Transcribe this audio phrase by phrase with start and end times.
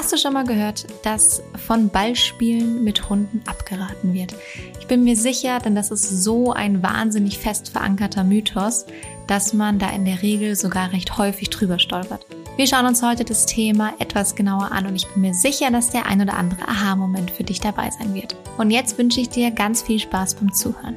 [0.00, 4.34] Hast du schon mal gehört, dass von Ballspielen mit Hunden abgeraten wird?
[4.80, 8.86] Ich bin mir sicher, denn das ist so ein wahnsinnig fest verankerter Mythos,
[9.26, 12.24] dass man da in der Regel sogar recht häufig drüber stolpert.
[12.56, 15.90] Wir schauen uns heute das Thema etwas genauer an und ich bin mir sicher, dass
[15.90, 18.34] der ein oder andere Aha-Moment für dich dabei sein wird.
[18.56, 20.96] Und jetzt wünsche ich dir ganz viel Spaß beim Zuhören.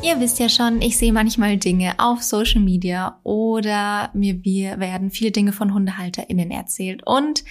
[0.00, 5.32] Ihr wisst ja schon, ich sehe manchmal Dinge auf Social Media oder mir werden viele
[5.32, 7.44] Dinge von HundehalterInnen erzählt und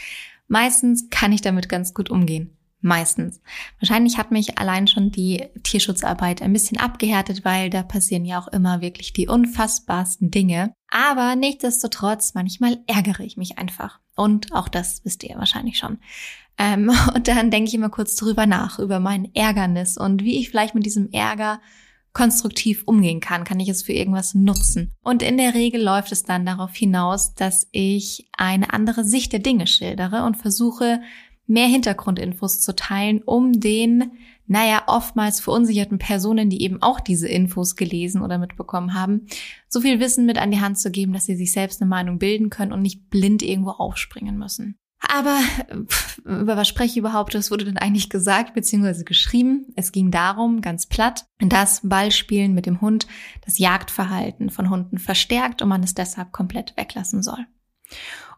[0.47, 2.57] meistens kann ich damit ganz gut umgehen.
[2.79, 3.41] Meistens.
[3.79, 8.47] Wahrscheinlich hat mich allein schon die Tierschutzarbeit ein bisschen abgehärtet, weil da passieren ja auch
[8.47, 10.73] immer wirklich die unfassbarsten Dinge.
[10.89, 13.99] Aber nichtsdestotrotz, manchmal ärgere ich mich einfach.
[14.15, 15.97] Und auch das wisst ihr wahrscheinlich schon.
[16.59, 20.49] Ähm, und dann denke ich immer kurz drüber nach, über mein Ärgernis und wie ich
[20.49, 21.59] vielleicht mit diesem Ärger
[22.17, 23.43] konstruktiv umgehen kann.
[23.43, 24.91] Kann ich es für irgendwas nutzen?
[25.03, 29.39] Und in der Regel läuft es dann darauf hinaus, dass ich eine andere Sicht der
[29.39, 30.99] Dinge schildere und versuche,
[31.45, 34.13] mehr Hintergrundinfos zu teilen, um den,
[34.47, 39.27] naja, oftmals verunsicherten Personen, die eben auch diese Infos gelesen oder mitbekommen haben,
[39.69, 42.17] so viel Wissen mit an die Hand zu geben, dass sie sich selbst eine Meinung
[42.17, 44.75] bilden können und nicht blind irgendwo aufspringen müssen.
[44.99, 45.39] Aber
[45.85, 47.35] pff, über was spreche ich überhaupt?
[47.35, 49.03] Was wurde denn eigentlich gesagt bzw.
[49.03, 49.67] geschrieben?
[49.75, 53.07] Es ging darum, ganz platt, dass Ballspielen mit dem Hund
[53.45, 57.45] das Jagdverhalten von Hunden verstärkt und man es deshalb komplett weglassen soll.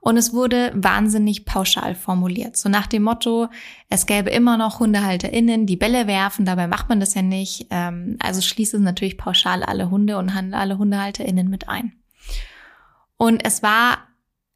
[0.02, 2.56] Und es wurde wahnsinnig pauschal formuliert.
[2.56, 3.50] So nach dem Motto,
[3.90, 7.68] es gäbe immer noch HundehalterInnen, die Bälle werfen, dabei macht man das ja nicht.
[7.70, 11.94] Ähm, also schließt es natürlich pauschal alle Hunde und alle HundehalterInnen mit ein.
[13.18, 14.09] Und es war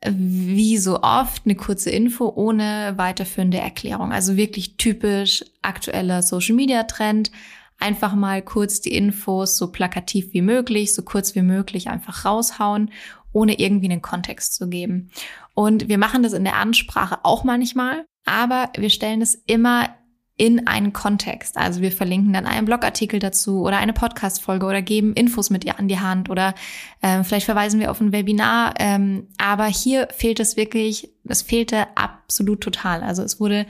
[0.10, 4.12] wie so oft eine kurze Info ohne weiterführende Erklärung.
[4.12, 7.32] Also wirklich typisch aktueller Social Media Trend.
[7.80, 12.92] Einfach mal kurz die Infos so plakativ wie möglich, so kurz wie möglich einfach raushauen
[13.34, 15.10] ohne irgendwie einen Kontext zu geben.
[15.56, 19.90] Und wir machen das in der Ansprache auch manchmal, aber wir stellen es immer
[20.36, 21.58] in einen Kontext.
[21.58, 25.78] Also wir verlinken dann einen Blogartikel dazu oder eine Podcast-Folge oder geben Infos mit ihr
[25.78, 26.56] an die Hand oder
[27.02, 28.74] äh, vielleicht verweisen wir auf ein Webinar.
[28.80, 33.04] Ähm, aber hier fehlt es wirklich, es fehlte absolut total.
[33.04, 33.68] Also es wurde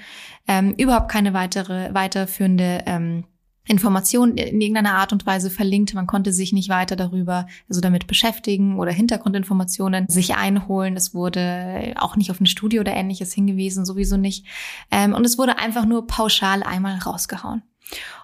[0.47, 3.25] ähm, überhaupt keine weitere, weiterführende ähm,
[3.65, 5.93] Informationen in irgendeiner Art und Weise verlinkt.
[5.93, 10.97] Man konnte sich nicht weiter darüber, also damit beschäftigen oder Hintergrundinformationen sich einholen.
[10.97, 14.45] Es wurde auch nicht auf ein Studio oder ähnliches hingewiesen, sowieso nicht.
[14.91, 17.63] Ähm, und es wurde einfach nur pauschal einmal rausgehauen.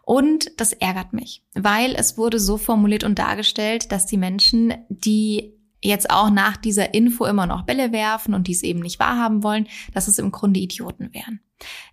[0.04, 5.54] Und das ärgert mich, weil es wurde so formuliert und dargestellt, dass die Menschen, die
[5.82, 9.68] jetzt auch nach dieser Info immer noch Bälle werfen und dies eben nicht wahrhaben wollen,
[9.94, 11.40] dass es im Grunde Idioten wären.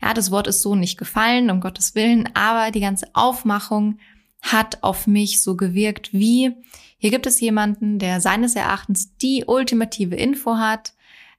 [0.02, 3.98] Ja, das Wort ist so nicht gefallen, um Gottes Willen, aber die ganze Aufmachung
[4.42, 6.52] hat auf mich so gewirkt wie,
[6.98, 10.94] hier gibt es jemanden, der seines Erachtens die ultimative Info hat,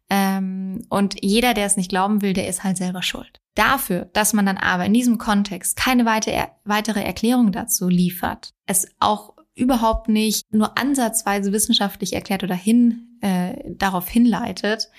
[0.09, 3.41] ähm, und jeder, der es nicht glauben will, der ist halt selber schuld.
[3.55, 9.33] Dafür, dass man dann aber in diesem Kontext keine weitere Erklärung dazu liefert, es auch
[9.57, 14.89] überhaupt nicht nur ansatzweise wissenschaftlich erklärt oder hin äh, darauf hinleitet,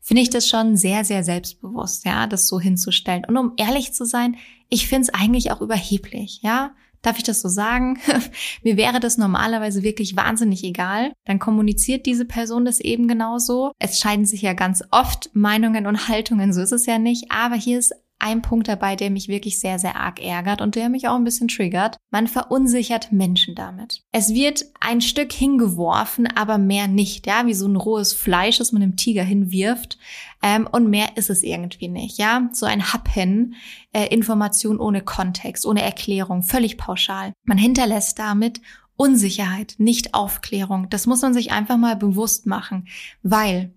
[0.00, 3.24] finde ich das schon sehr, sehr selbstbewusst, ja, das so hinzustellen.
[3.26, 4.36] Und um ehrlich zu sein,
[4.68, 6.72] ich finde es eigentlich auch überheblich, ja.
[7.00, 8.00] Darf ich das so sagen?
[8.64, 11.12] Mir wäre das normalerweise wirklich wahnsinnig egal.
[11.26, 13.70] Dann kommuniziert diese Person das eben genauso.
[13.78, 17.30] Es scheiden sich ja ganz oft Meinungen und Haltungen, so ist es ja nicht.
[17.30, 17.94] Aber hier ist
[18.28, 21.24] ein Punkt dabei, der mich wirklich sehr, sehr arg ärgert und der mich auch ein
[21.24, 21.96] bisschen triggert.
[22.10, 24.02] Man verunsichert Menschen damit.
[24.12, 28.72] Es wird ein Stück hingeworfen, aber mehr nicht, ja, wie so ein rohes Fleisch, das
[28.72, 29.98] man dem Tiger hinwirft.
[30.42, 32.48] Ähm, und mehr ist es irgendwie nicht, ja.
[32.52, 33.54] So ein Happen,
[33.92, 37.32] äh, Information ohne Kontext, ohne Erklärung, völlig pauschal.
[37.44, 38.60] Man hinterlässt damit
[38.96, 40.90] Unsicherheit, nicht Aufklärung.
[40.90, 42.88] Das muss man sich einfach mal bewusst machen,
[43.22, 43.72] weil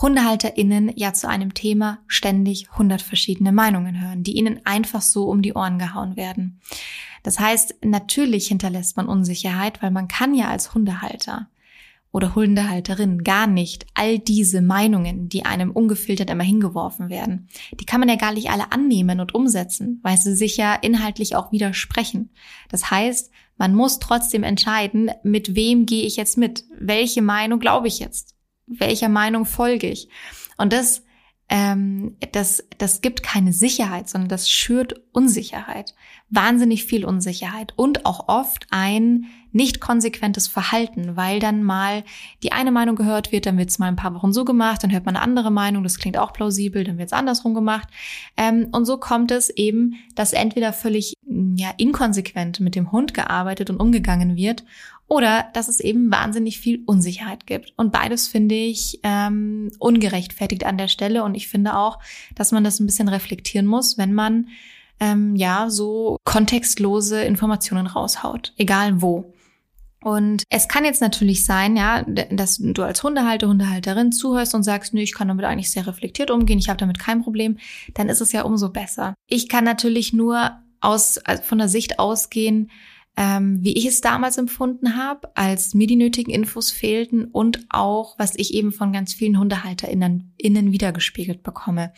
[0.00, 5.42] HundehalterInnen ja zu einem Thema ständig hundert verschiedene Meinungen hören, die ihnen einfach so um
[5.42, 6.60] die Ohren gehauen werden.
[7.24, 11.48] Das heißt, natürlich hinterlässt man Unsicherheit, weil man kann ja als Hundehalter
[12.12, 17.48] oder Hundehalterin gar nicht all diese Meinungen, die einem ungefiltert immer hingeworfen werden,
[17.78, 21.36] die kann man ja gar nicht alle annehmen und umsetzen, weil sie sich ja inhaltlich
[21.36, 22.30] auch widersprechen.
[22.70, 26.64] Das heißt, man muss trotzdem entscheiden, mit wem gehe ich jetzt mit?
[26.78, 28.37] Welche Meinung glaube ich jetzt?
[28.68, 30.08] Welcher Meinung folge ich?
[30.56, 31.02] Und das
[31.50, 35.94] ähm, das, das gibt keine Sicherheit, sondern das schürt Unsicherheit.
[36.28, 42.04] Wahnsinnig viel Unsicherheit und auch oft ein nicht konsequentes Verhalten, weil dann mal
[42.42, 44.92] die eine Meinung gehört wird, dann wird es mal ein paar Wochen so gemacht, dann
[44.92, 47.88] hört man eine andere Meinung, das klingt auch plausibel, dann wird es andersrum gemacht.
[48.36, 51.14] Ähm, und so kommt es eben, dass entweder völlig
[51.56, 54.64] ja, inkonsequent mit dem Hund gearbeitet und umgegangen wird
[55.08, 57.72] oder dass es eben wahnsinnig viel Unsicherheit gibt.
[57.76, 61.24] Und beides finde ich ähm, ungerechtfertigt an der Stelle.
[61.24, 61.98] Und ich finde auch,
[62.34, 64.48] dass man das ein bisschen reflektieren muss, wenn man
[65.00, 69.32] ähm, ja so kontextlose Informationen raushaut, egal wo.
[70.00, 74.94] Und es kann jetzt natürlich sein, ja, dass du als Hundehalter, Hundehalterin zuhörst und sagst,
[74.94, 77.58] nö, ich kann damit eigentlich sehr reflektiert umgehen, ich habe damit kein Problem,
[77.94, 79.14] dann ist es ja umso besser.
[79.26, 82.70] Ich kann natürlich nur aus, also von der Sicht ausgehen,
[83.18, 88.16] ähm, wie ich es damals empfunden habe, als mir die nötigen Infos fehlten und auch,
[88.16, 91.92] was ich eben von ganz vielen HundehalterInnen innen wiedergespiegelt bekomme.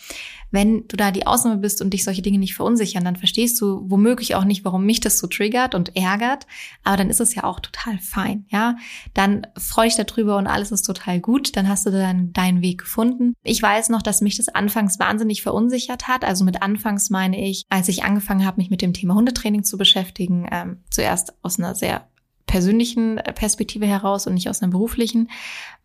[0.51, 3.85] Wenn du da die Ausnahme bist und dich solche Dinge nicht verunsichern, dann verstehst du
[3.91, 6.47] womöglich auch nicht, warum mich das so triggert und ärgert.
[6.85, 8.77] Aber dann ist es ja auch total fein, ja.
[9.13, 11.55] Dann freue ich darüber und alles ist total gut.
[11.55, 13.35] Dann hast du dann deinen Weg gefunden.
[13.43, 16.25] Ich weiß noch, dass mich das anfangs wahnsinnig verunsichert hat.
[16.25, 19.77] Also mit anfangs meine ich, als ich angefangen habe, mich mit dem Thema Hundetraining zu
[19.77, 21.10] beschäftigen, ähm, zuerst
[21.43, 22.07] aus einer sehr
[22.47, 25.31] persönlichen Perspektive heraus und nicht aus einer beruflichen,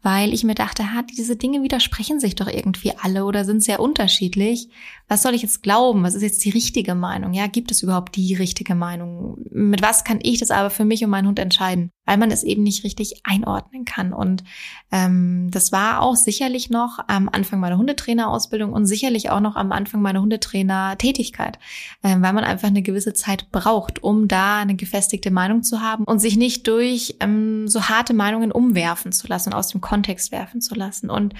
[0.05, 3.79] weil ich mir dachte, ha, diese Dinge widersprechen sich doch irgendwie alle oder sind sehr
[3.79, 4.69] unterschiedlich.
[5.07, 6.03] Was soll ich jetzt glauben?
[6.03, 7.33] Was ist jetzt die richtige Meinung?
[7.33, 9.39] Ja, gibt es überhaupt die richtige Meinung?
[9.49, 11.89] Mit was kann ich das aber für mich und meinen Hund entscheiden?
[12.05, 14.13] Weil man es eben nicht richtig einordnen kann.
[14.13, 14.43] Und
[14.91, 19.71] ähm, das war auch sicherlich noch am Anfang meiner Hundetrainerausbildung und sicherlich auch noch am
[19.71, 21.57] Anfang meiner Hundetrainer-Tätigkeit,
[22.03, 26.03] ähm, weil man einfach eine gewisse Zeit braucht, um da eine gefestigte Meinung zu haben
[26.03, 29.94] und sich nicht durch ähm, so harte Meinungen umwerfen zu lassen aus dem Kontext
[30.31, 31.09] werfen zu lassen.
[31.09, 31.33] Und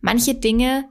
[0.00, 0.84] manche Dinge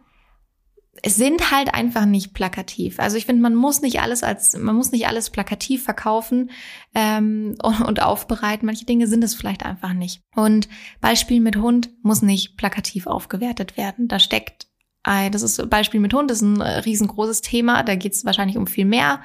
[1.05, 2.99] sind halt einfach nicht plakativ.
[2.99, 6.51] Also ich finde, man muss nicht alles als, man muss nicht alles plakativ verkaufen
[6.93, 8.65] ähm, und, und aufbereiten.
[8.65, 10.21] Manche Dinge sind es vielleicht einfach nicht.
[10.35, 10.67] Und
[10.99, 14.07] Beispiel mit Hund muss nicht plakativ aufgewertet werden.
[14.07, 14.67] Da steckt
[15.03, 17.83] ein, das ist Beispiel mit Hund, das ist ein riesengroßes Thema.
[17.83, 19.21] Da geht es wahrscheinlich um viel mehr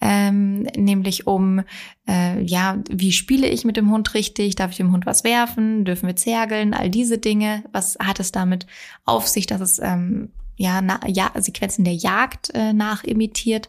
[0.00, 1.62] ähm, nämlich um,
[2.06, 4.54] äh, ja, wie spiele ich mit dem Hund richtig?
[4.54, 5.84] Darf ich dem Hund was werfen?
[5.84, 6.74] Dürfen wir zergeln?
[6.74, 7.64] All diese Dinge.
[7.72, 8.66] Was hat es damit
[9.04, 13.68] auf sich, dass es ähm, ja, na, ja Sequenzen der Jagd äh, nachimitiert?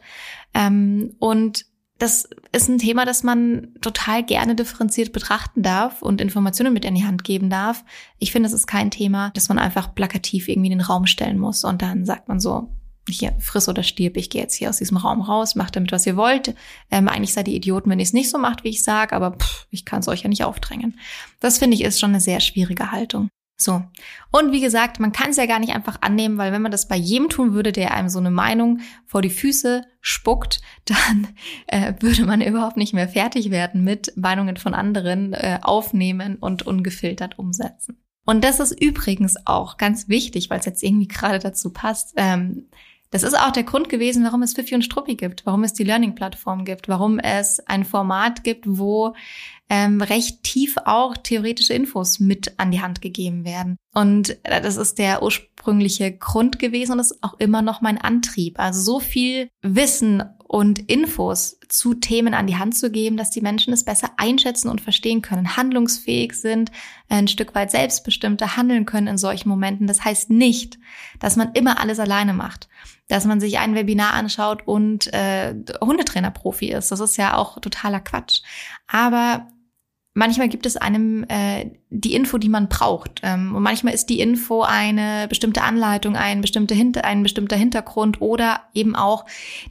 [0.54, 1.66] Ähm, und
[1.98, 6.96] das ist ein Thema, das man total gerne differenziert betrachten darf und Informationen mit in
[6.96, 7.86] die Hand geben darf.
[8.20, 11.40] Ich finde, es ist kein Thema, das man einfach plakativ irgendwie in den Raum stellen
[11.40, 12.70] muss und dann sagt man so,
[13.08, 16.08] hier, friss oder stirb, ich gehe jetzt hier aus diesem Raum raus, macht damit, was
[16.08, 16.56] ihr wollt.
[16.90, 19.38] Ähm, eigentlich seid ihr Idioten, wenn ihr es nicht so macht, wie ich sage, aber
[19.38, 21.00] pff, ich kann es euch ja nicht aufdrängen.
[21.40, 23.30] Das finde ich ist schon eine sehr schwierige Haltung.
[23.58, 23.82] So.
[24.32, 26.88] Und wie gesagt, man kann es ja gar nicht einfach annehmen, weil wenn man das
[26.88, 31.28] bei jedem tun würde, der einem so eine Meinung vor die Füße spuckt, dann
[31.68, 36.64] äh, würde man überhaupt nicht mehr fertig werden mit Meinungen von anderen äh, aufnehmen und
[36.64, 37.98] ungefiltert umsetzen.
[38.26, 42.14] Und das ist übrigens auch ganz wichtig, weil es jetzt irgendwie gerade dazu passt.
[42.18, 42.68] Ähm,
[43.16, 45.86] das ist auch der Grund gewesen, warum es Fifi und Struppi gibt, warum es die
[45.86, 49.16] Learning-Plattform gibt, warum es ein Format gibt, wo
[49.70, 53.78] ähm, recht tief auch theoretische Infos mit an die Hand gegeben werden.
[53.94, 58.60] Und das ist der ursprüngliche Grund gewesen und ist auch immer noch mein Antrieb.
[58.60, 63.42] Also so viel Wissen und Infos zu Themen an die Hand zu geben, dass die
[63.42, 66.70] Menschen es besser einschätzen und verstehen können, handlungsfähig sind,
[67.10, 69.88] ein Stück weit selbstbestimmter handeln können in solchen Momenten.
[69.88, 70.78] Das heißt nicht,
[71.20, 72.68] dass man immer alles alleine macht,
[73.08, 76.92] dass man sich ein Webinar anschaut und äh, Hundetrainer-Profi ist.
[76.92, 78.42] Das ist ja auch totaler Quatsch.
[78.88, 79.48] Aber
[80.16, 83.22] manchmal gibt es einem äh, die Info, die man braucht.
[83.22, 88.22] Ähm, und manchmal ist die Info eine bestimmte Anleitung, ein, bestimmte Hinter ein bestimmter Hintergrund
[88.22, 89.26] oder eben auch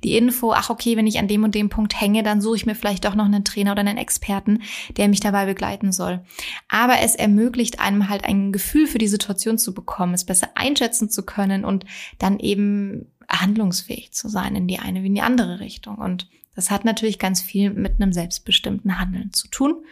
[0.05, 2.67] die Info, ach okay, wenn ich an dem und dem Punkt hänge, dann suche ich
[2.67, 4.63] mir vielleicht doch noch einen Trainer oder einen Experten,
[4.97, 6.21] der mich dabei begleiten soll.
[6.69, 11.09] Aber es ermöglicht einem halt ein Gefühl für die Situation zu bekommen, es besser einschätzen
[11.09, 11.87] zu können und
[12.19, 15.97] dann eben handlungsfähig zu sein in die eine wie in die andere Richtung.
[15.97, 19.85] Und das hat natürlich ganz viel mit einem selbstbestimmten Handeln zu tun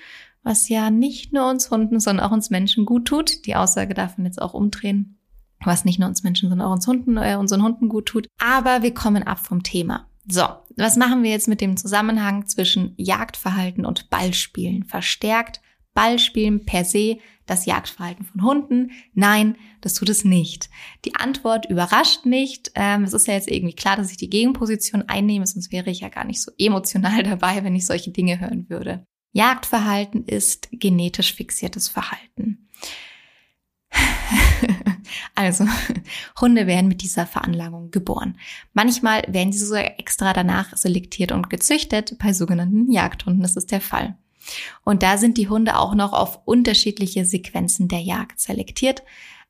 [0.42, 3.46] was ja nicht nur uns Hunden, sondern auch uns Menschen gut tut.
[3.46, 5.18] Die Aussage darf man jetzt auch umdrehen,
[5.64, 8.26] was nicht nur uns Menschen, sondern auch uns Hunden, äh, unseren Hunden gut tut.
[8.38, 10.06] Aber wir kommen ab vom Thema.
[10.26, 10.44] So,
[10.76, 14.84] was machen wir jetzt mit dem Zusammenhang zwischen Jagdverhalten und Ballspielen?
[14.84, 15.60] Verstärkt
[15.94, 18.92] Ballspielen per se das Jagdverhalten von Hunden?
[19.14, 20.70] Nein, das tut es nicht.
[21.04, 22.72] Die Antwort überrascht nicht.
[22.74, 26.00] Ähm, es ist ja jetzt irgendwie klar, dass ich die Gegenposition einnehme, sonst wäre ich
[26.00, 29.04] ja gar nicht so emotional dabei, wenn ich solche Dinge hören würde.
[29.32, 32.68] Jagdverhalten ist genetisch fixiertes Verhalten.
[35.34, 35.66] Also,
[36.40, 38.38] Hunde werden mit dieser Veranlagung geboren.
[38.72, 42.16] Manchmal werden sie sogar extra danach selektiert und gezüchtet.
[42.18, 44.16] Bei sogenannten Jagdhunden ist der Fall.
[44.84, 49.02] Und da sind die Hunde auch noch auf unterschiedliche Sequenzen der Jagd selektiert.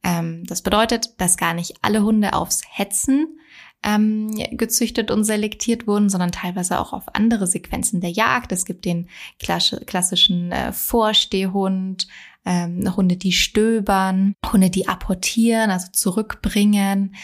[0.03, 3.39] Ähm, das bedeutet, dass gar nicht alle Hunde aufs Hetzen
[3.85, 8.53] ähm, gezüchtet und selektiert wurden, sondern teilweise auch auf andere Sequenzen der Jagd.
[8.53, 9.09] Es gibt den
[9.39, 12.07] klassischen äh, Vorstehhund,
[12.45, 17.15] ähm, Hunde, die stöbern, Hunde, die apportieren, also zurückbringen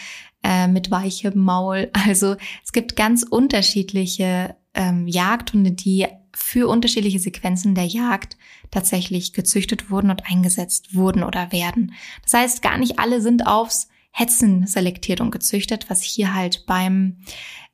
[0.43, 1.91] äh, mit weichem Maul.
[2.07, 6.07] Also es gibt ganz unterschiedliche ähm, Jagdhunde, die
[6.39, 8.37] für unterschiedliche Sequenzen der Jagd
[8.71, 11.93] tatsächlich gezüchtet wurden und eingesetzt wurden oder werden.
[12.23, 17.17] Das heißt, gar nicht alle sind aufs Hetzen selektiert und gezüchtet, was hier halt beim,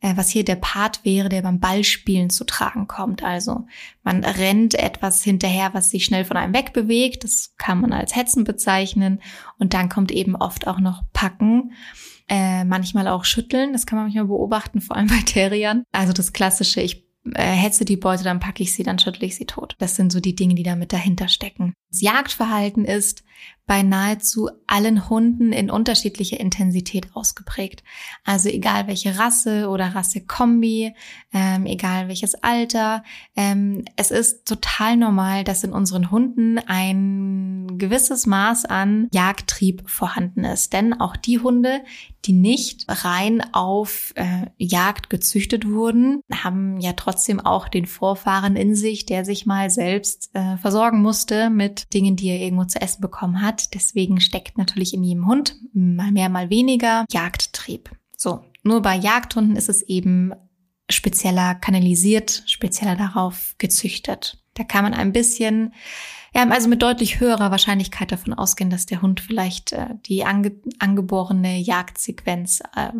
[0.01, 3.23] äh, was hier der Part wäre, der beim Ballspielen zu tragen kommt.
[3.23, 3.65] Also
[4.03, 7.23] man rennt etwas hinterher, was sich schnell von einem wegbewegt.
[7.23, 9.21] Das kann man als Hetzen bezeichnen.
[9.57, 11.71] Und dann kommt eben oft auch noch Packen.
[12.27, 15.83] Äh, manchmal auch schütteln, das kann man manchmal beobachten, vor allem bei Terriern.
[15.91, 19.45] Also das klassische, ich hetze die Beute, dann packe ich sie, dann schüttle ich sie
[19.45, 19.75] tot.
[19.79, 21.73] Das sind so die Dinge, die damit dahinter stecken.
[21.91, 23.23] Das Jagdverhalten ist
[23.67, 27.83] bei nahezu allen Hunden in unterschiedlicher Intensität ausgeprägt.
[28.23, 30.93] Also egal welche Rasse oder Rassekombi,
[31.33, 33.03] ähm, egal welches Alter,
[33.35, 40.43] ähm, es ist total normal, dass in unseren Hunden ein gewisses Maß an Jagdtrieb vorhanden
[40.43, 40.73] ist.
[40.73, 41.81] Denn auch die Hunde,
[42.25, 48.75] die nicht rein auf äh, Jagd gezüchtet wurden, haben ja trotzdem auch den Vorfahren in
[48.75, 53.01] sich, der sich mal selbst äh, versorgen musste mit Dingen, die er irgendwo zu essen
[53.01, 53.73] bekommen hat.
[53.73, 57.91] Deswegen steckt natürlich in jedem Hund mal mehr, mal weniger Jagdtrieb.
[58.17, 60.33] So, nur bei Jagdhunden ist es eben
[60.89, 64.43] spezieller kanalisiert, spezieller darauf gezüchtet.
[64.53, 65.73] Da kann man ein bisschen,
[66.33, 70.53] ja, also mit deutlich höherer Wahrscheinlichkeit davon ausgehen, dass der Hund vielleicht äh, die ange
[70.79, 72.91] angeborene Jagdsequenz äh,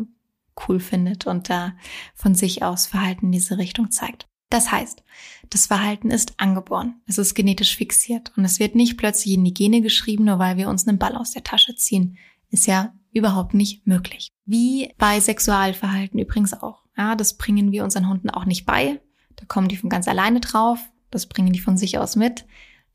[0.68, 1.74] cool findet und da
[2.14, 4.28] von sich aus Verhalten in diese Richtung zeigt.
[4.50, 5.04] Das heißt,
[5.50, 7.02] das Verhalten ist angeboren.
[7.08, 10.58] Es ist genetisch fixiert und es wird nicht plötzlich in die Gene geschrieben, nur weil
[10.58, 12.18] wir uns einen Ball aus der Tasche ziehen.
[12.52, 14.30] Ist ja überhaupt nicht möglich.
[14.46, 16.84] Wie bei Sexualverhalten übrigens auch.
[16.98, 19.02] Ja, das bringen wir unseren Hunden auch nicht bei.
[19.36, 20.80] Da kommen die von ganz alleine drauf.
[21.12, 22.46] Das bringen die von sich aus mit.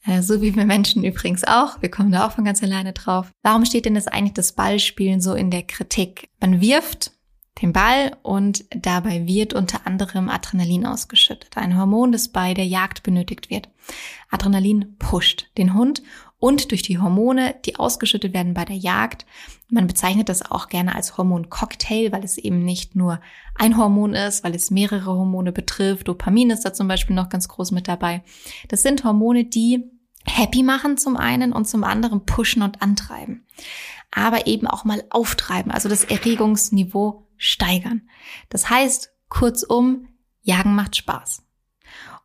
[0.04, 1.80] Äh, so wie wir Menschen übrigens auch.
[1.82, 3.30] Wir kommen da auch von ganz alleine drauf.
[3.42, 6.28] Warum steht denn das eigentlich das Ballspielen so in der Kritik?
[6.40, 7.12] Man wirft
[7.60, 13.02] den Ball und dabei wird unter anderem Adrenalin ausgeschüttet, ein Hormon, das bei der Jagd
[13.02, 13.68] benötigt wird.
[14.30, 16.02] Adrenalin pusht den Hund
[16.38, 19.26] und durch die Hormone, die ausgeschüttet werden bei der Jagd.
[19.68, 23.20] Man bezeichnet das auch gerne als Hormoncocktail, weil es eben nicht nur
[23.54, 26.08] ein Hormon ist, weil es mehrere Hormone betrifft.
[26.08, 28.22] Dopamin ist da zum Beispiel noch ganz groß mit dabei.
[28.68, 29.84] Das sind Hormone, die
[30.24, 33.46] happy machen zum einen und zum anderen pushen und antreiben.
[34.10, 38.08] Aber eben auch mal auftreiben, also das Erregungsniveau steigern.
[38.50, 40.08] Das heißt, kurzum,
[40.42, 41.42] Jagen macht Spaß.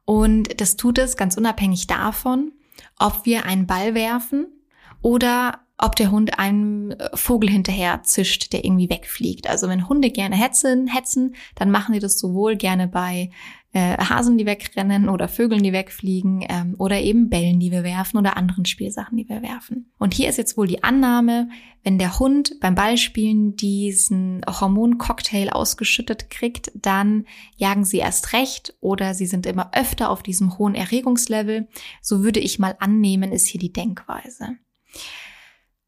[0.03, 2.51] Und das tut es ganz unabhängig davon,
[2.99, 4.47] ob wir einen Ball werfen
[5.01, 9.49] oder ob der Hund einem Vogel hinterher zischt, der irgendwie wegfliegt.
[9.49, 13.29] Also wenn Hunde gerne hetzen, hetzen, dann machen sie das sowohl gerne bei
[13.75, 18.17] äh, Hasen, die wegrennen oder Vögeln, die wegfliegen ähm, oder eben Bällen, die wir werfen
[18.17, 19.91] oder anderen Spielsachen, die wir werfen.
[19.99, 21.49] Und hier ist jetzt wohl die Annahme,
[21.83, 27.25] wenn der Hund beim Ballspielen diesen Hormoncocktail ausgeschüttet kriegt, dann
[27.57, 31.67] jagen sie erst recht oder sie sind immer öfter auf diesem hohen Erregungslevel.
[32.01, 34.55] So würde ich mal annehmen, ist hier die Denkweise.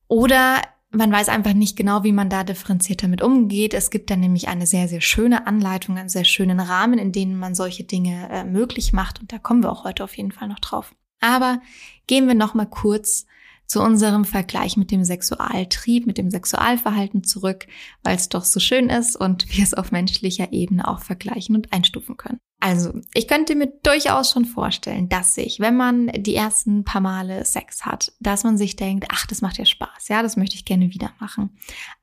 [0.10, 0.62] Oder
[0.98, 3.74] man weiß einfach nicht genau, wie man da differenziert damit umgeht.
[3.74, 7.38] Es gibt dann nämlich eine sehr, sehr schöne Anleitung, einen sehr schönen Rahmen, in denen
[7.38, 9.22] man solche Dinge äh, möglich macht.
[9.22, 10.96] Und da kommen wir auch heute auf jeden Fall noch drauf.
[11.20, 11.62] Aber
[12.08, 13.26] gehen wir noch mal kurz
[13.68, 17.68] zu unserem Vergleich mit dem Sexualtrieb, mit dem Sexualverhalten zurück,
[18.02, 21.74] weil es doch so schön ist und wir es auf menschlicher Ebene auch vergleichen und
[21.74, 22.40] einstufen können.
[22.60, 27.46] Also, ich könnte mir durchaus schon vorstellen, dass sich, wenn man die ersten paar Male
[27.46, 30.66] Sex hat, dass man sich denkt, ach, das macht ja Spaß, ja, das möchte ich
[30.66, 31.56] gerne wieder machen.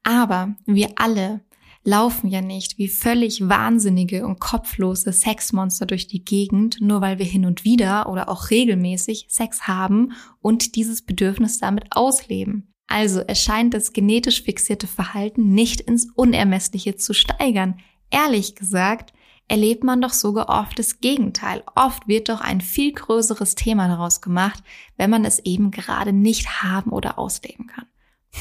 [0.04, 1.40] Aber wir alle
[1.84, 7.26] laufen ja nicht wie völlig wahnsinnige und kopflose Sexmonster durch die Gegend, nur weil wir
[7.26, 12.72] hin und wieder oder auch regelmäßig Sex haben und dieses Bedürfnis damit ausleben.
[12.86, 17.80] Also erscheint das genetisch fixierte Verhalten nicht ins Unermessliche zu steigern.
[18.10, 19.12] Ehrlich gesagt,
[19.48, 21.62] erlebt man doch sogar oft das Gegenteil.
[21.74, 24.62] Oft wird doch ein viel größeres Thema daraus gemacht,
[24.96, 27.86] wenn man es eben gerade nicht haben oder ausleben kann.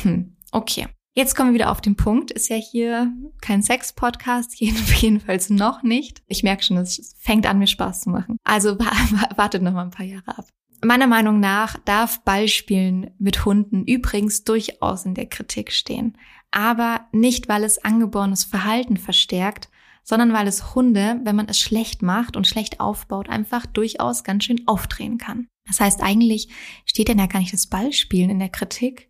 [0.01, 0.87] Hm, okay.
[1.15, 2.31] Jetzt kommen wir wieder auf den Punkt.
[2.31, 6.23] Ist ja hier kein Sex-Podcast, jedenfalls noch nicht.
[6.27, 8.37] Ich merke schon, es fängt an, mir Spaß zu machen.
[8.43, 8.79] Also
[9.35, 10.45] wartet noch mal ein paar Jahre ab.
[10.83, 16.17] meiner Meinung nach darf Ballspielen mit Hunden übrigens durchaus in der Kritik stehen.
[16.49, 19.69] Aber nicht, weil es angeborenes Verhalten verstärkt,
[20.03, 24.45] sondern weil es Hunde, wenn man es schlecht macht und schlecht aufbaut, einfach durchaus ganz
[24.45, 25.47] schön aufdrehen kann.
[25.67, 26.49] Das heißt, eigentlich
[26.85, 29.09] steht dann ja gar nicht das Ballspielen in der Kritik,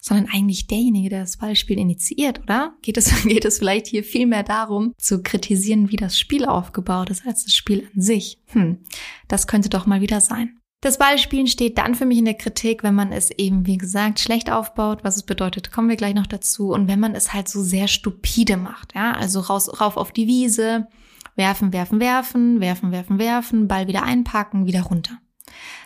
[0.00, 2.74] sondern eigentlich derjenige, der das Ballspiel initiiert, oder?
[2.82, 7.10] Geht es, geht es vielleicht hier viel mehr darum, zu kritisieren, wie das Spiel aufgebaut
[7.10, 8.40] ist, als das Spiel an sich?
[8.46, 8.78] Hm,
[9.26, 10.58] das könnte doch mal wieder sein.
[10.80, 14.20] Das Ballspielen steht dann für mich in der Kritik, wenn man es eben, wie gesagt,
[14.20, 16.70] schlecht aufbaut, was es bedeutet, kommen wir gleich noch dazu.
[16.70, 20.28] Und wenn man es halt so sehr stupide macht, ja, also raus, rauf auf die
[20.28, 20.86] Wiese,
[21.34, 25.18] werfen, werfen, werfen, werfen, werfen, werfen, Ball wieder einpacken, wieder runter.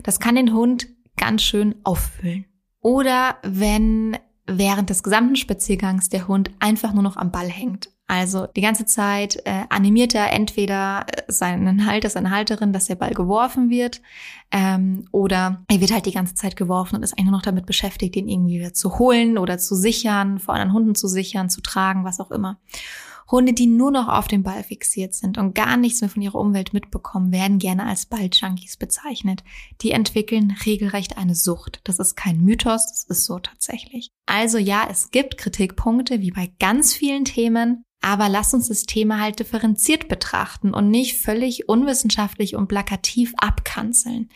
[0.03, 2.45] Das kann den Hund ganz schön auffüllen.
[2.83, 7.91] Oder wenn während des gesamten Spaziergangs der Hund einfach nur noch am Ball hängt.
[8.09, 12.97] Also die ganze Zeit äh, animiert er entweder äh, seinen Halter, seine Halterin, dass der
[12.97, 14.03] Ball geworfen wird,
[14.51, 17.65] ähm, oder er wird halt die ganze Zeit geworfen und ist eigentlich nur noch damit
[17.65, 21.63] beschäftigt, den irgendwie wieder zu holen oder zu sichern, vor anderen Hunden zu sichern, zu
[21.63, 22.59] tragen, was auch immer.
[23.33, 26.39] Hunde, die nur noch auf den Ball fixiert sind und gar nichts mehr von ihrer
[26.39, 29.43] Umwelt mitbekommen, werden gerne als Balljunkies bezeichnet.
[29.81, 31.81] Die entwickeln regelrecht eine Sucht.
[31.85, 34.11] Das ist kein Mythos, das ist so tatsächlich.
[34.27, 39.21] Also ja, es gibt Kritikpunkte, wie bei ganz vielen Themen, aber lass uns das Thema
[39.21, 44.29] halt differenziert betrachten und nicht völlig unwissenschaftlich und plakativ abkanzeln.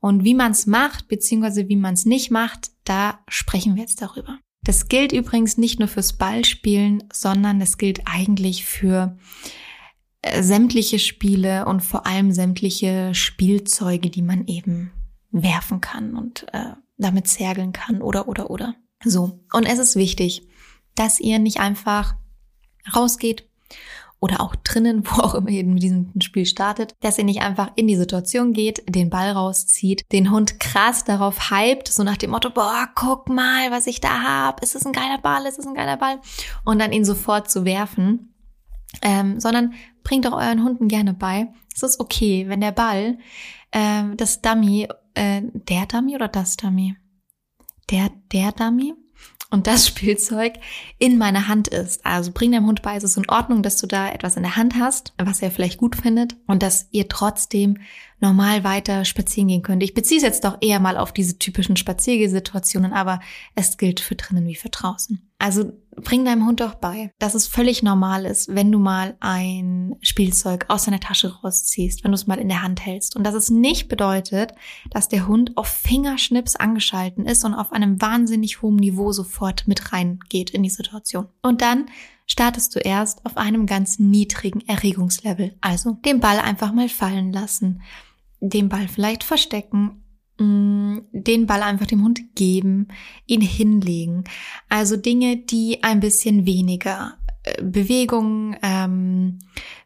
[0.00, 4.02] Und wie man es macht, beziehungsweise wie man es nicht macht, da sprechen wir jetzt
[4.02, 4.38] darüber.
[4.70, 9.18] Das gilt übrigens nicht nur fürs Ballspielen, sondern das gilt eigentlich für
[10.22, 14.92] äh, sämtliche Spiele und vor allem sämtliche Spielzeuge, die man eben
[15.32, 18.76] werfen kann und äh, damit zergeln kann oder oder oder.
[19.04, 19.40] So.
[19.52, 20.46] Und es ist wichtig,
[20.94, 22.14] dass ihr nicht einfach
[22.94, 23.50] rausgeht
[24.20, 27.72] oder auch drinnen, wo auch immer ihr mit diesem Spiel startet, dass ihr nicht einfach
[27.74, 32.30] in die Situation geht, den Ball rauszieht, den Hund krass darauf hypt, so nach dem
[32.30, 35.66] Motto, boah, guck mal, was ich da hab, ist es ein geiler Ball, ist es
[35.66, 36.20] ein geiler Ball?
[36.64, 38.34] Und dann ihn sofort zu werfen,
[39.02, 39.72] ähm, sondern
[40.02, 43.18] bringt auch euren Hunden gerne bei, es ist okay, wenn der Ball,
[43.70, 46.96] äh, das Dummy, äh, der Dummy oder das Dummy?
[47.90, 48.94] Der, der Dummy?
[49.50, 50.54] Und das Spielzeug
[50.98, 52.04] in meiner Hand ist.
[52.06, 54.56] Also bring deinem Hund bei, es ist in Ordnung, dass du da etwas in der
[54.56, 57.78] Hand hast, was er vielleicht gut findet und dass ihr trotzdem
[58.20, 59.82] normal weiter spazieren gehen könnt.
[59.82, 63.20] Ich beziehe es jetzt doch eher mal auf diese typischen Spaziergesituationen, aber
[63.54, 65.29] es gilt für drinnen wie für draußen.
[65.40, 69.96] Also bring deinem Hund doch bei, dass es völlig normal ist, wenn du mal ein
[70.02, 73.16] Spielzeug aus deiner Tasche rausziehst, wenn du es mal in der Hand hältst.
[73.16, 74.52] Und dass es nicht bedeutet,
[74.90, 79.92] dass der Hund auf Fingerschnips angeschalten ist und auf einem wahnsinnig hohen Niveau sofort mit
[79.92, 81.28] reingeht in die Situation.
[81.40, 81.86] Und dann
[82.26, 85.56] startest du erst auf einem ganz niedrigen Erregungslevel.
[85.62, 87.80] Also den Ball einfach mal fallen lassen,
[88.40, 90.02] den Ball vielleicht verstecken,
[90.40, 92.88] den Ball einfach dem Hund geben,
[93.26, 94.24] ihn hinlegen.
[94.68, 99.38] Also Dinge, die ein bisschen weniger äh, Bewegung ähm,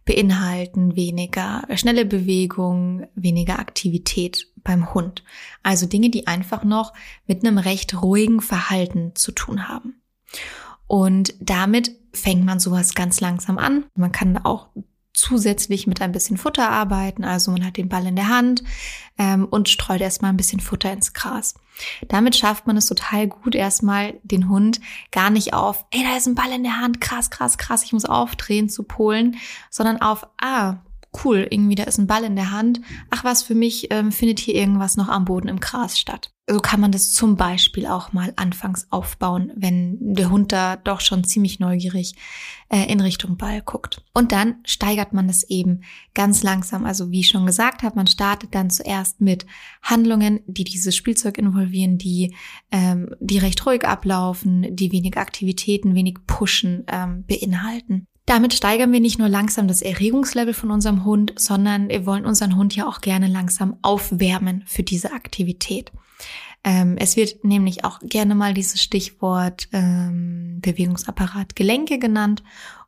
[0.05, 5.25] beinhalten, weniger schnelle Bewegung, weniger Aktivität beim Hund.
[5.63, 6.93] Also Dinge, die einfach noch
[7.27, 10.01] mit einem recht ruhigen Verhalten zu tun haben.
[10.87, 13.87] Und damit fängt man sowas ganz langsam an.
[13.97, 14.69] Man kann auch
[15.15, 17.25] zusätzlich mit ein bisschen Futter arbeiten.
[17.25, 18.63] Also man hat den Ball in der Hand
[19.17, 21.55] ähm, und streut erstmal ein bisschen Futter ins Gras.
[22.09, 26.27] Damit schafft man es total gut, erstmal den Hund gar nicht auf, ey, da ist
[26.27, 29.37] ein Ball in der Hand, krass, krass, krass, ich muss aufdrehen zu polen,
[29.71, 30.77] sondern auf, ah,
[31.25, 32.81] cool, irgendwie da ist ein Ball in der Hand.
[33.11, 36.31] Ach was, für mich ähm, findet hier irgendwas noch am Boden im Gras statt.
[36.47, 41.01] So kann man das zum Beispiel auch mal anfangs aufbauen, wenn der Hund da doch
[41.01, 42.17] schon ziemlich neugierig
[42.69, 44.03] äh, in Richtung Ball guckt.
[44.13, 46.85] Und dann steigert man das eben ganz langsam.
[46.85, 49.47] Also wie ich schon gesagt habe, man startet dann zuerst mit
[49.83, 52.35] Handlungen, die dieses Spielzeug involvieren, die,
[52.71, 58.07] ähm, die recht ruhig ablaufen, die wenig Aktivitäten, wenig Pushen ähm, beinhalten.
[58.27, 62.57] Damit steigern wir nicht nur langsam das Erregungslevel von unserem Hund, sondern wir wollen unseren
[62.57, 65.93] Hund ja auch gerne langsam aufwärmen für diese Aktivität.
[66.65, 72.43] Ähm, es wird nämlich auch gerne mal dieses Stichwort ähm, Bewegungsapparat Gelenke genannt.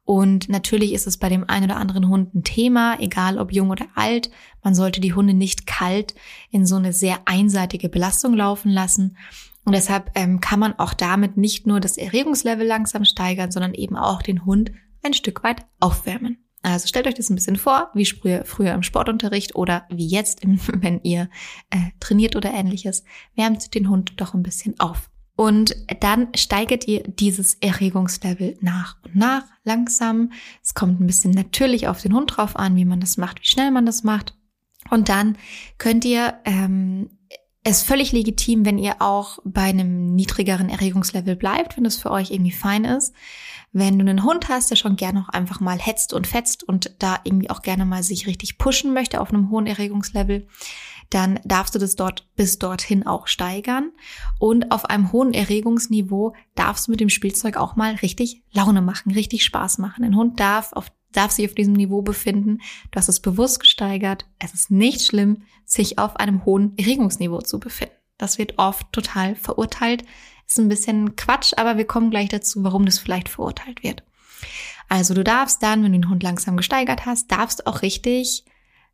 [0.07, 3.71] Und natürlich ist es bei dem einen oder anderen Hund ein Thema, egal ob jung
[3.71, 4.31] oder alt.
[4.63, 6.15] Man sollte die Hunde nicht kalt
[6.51, 9.19] in so eine sehr einseitige Belastung laufen lassen.
[9.65, 13.97] Und deshalb ähm, kann man auch damit nicht nur das Erregungslevel langsam steigern, sondern eben
[13.97, 14.71] auch den Hund
[15.07, 16.39] ein Stück weit aufwärmen.
[16.63, 20.41] Also stellt euch das ein bisschen vor, wie früher, früher im Sportunterricht oder wie jetzt,
[20.73, 21.31] wenn ihr
[21.71, 23.05] äh, trainiert oder ähnliches.
[23.37, 25.11] Wärmt den Hund doch ein bisschen auf.
[25.37, 30.33] Und dann steigert ihr dieses Erregungslevel nach und nach, langsam.
[30.63, 33.47] Es kommt ein bisschen natürlich auf den Hund drauf an, wie man das macht, wie
[33.47, 34.35] schnell man das macht.
[34.91, 35.37] Und dann
[35.79, 37.11] könnt ihr ähm,
[37.69, 42.13] Es ist völlig legitim, wenn ihr auch bei einem niedrigeren Erregungslevel bleibt, wenn das für
[42.13, 43.13] euch irgendwie fein ist.
[43.73, 46.95] Wenn du einen Hund hast, der schon gerne auch einfach mal hetzt und fetzt und
[47.01, 50.47] da irgendwie auch gerne mal sich richtig pushen möchte auf einem hohen Erregungslevel,
[51.11, 53.91] dann darfst du das dort bis dorthin auch steigern.
[54.39, 59.11] Und auf einem hohen Erregungsniveau darfst du mit dem Spielzeug auch mal richtig Laune machen,
[59.11, 60.05] richtig Spaß machen.
[60.05, 62.59] Ein Hund darf auf darf sich auf diesem Niveau befinden.
[62.91, 64.27] Du hast es bewusst gesteigert.
[64.39, 67.95] Es ist nicht schlimm, sich auf einem hohen Erregungsniveau zu befinden.
[68.19, 70.05] Das wird oft total verurteilt.
[70.47, 74.05] Ist ein bisschen Quatsch, aber wir kommen gleich dazu, warum das vielleicht verurteilt wird.
[74.89, 78.45] Also du darfst dann, wenn du den Hund langsam gesteigert hast, darfst auch richtig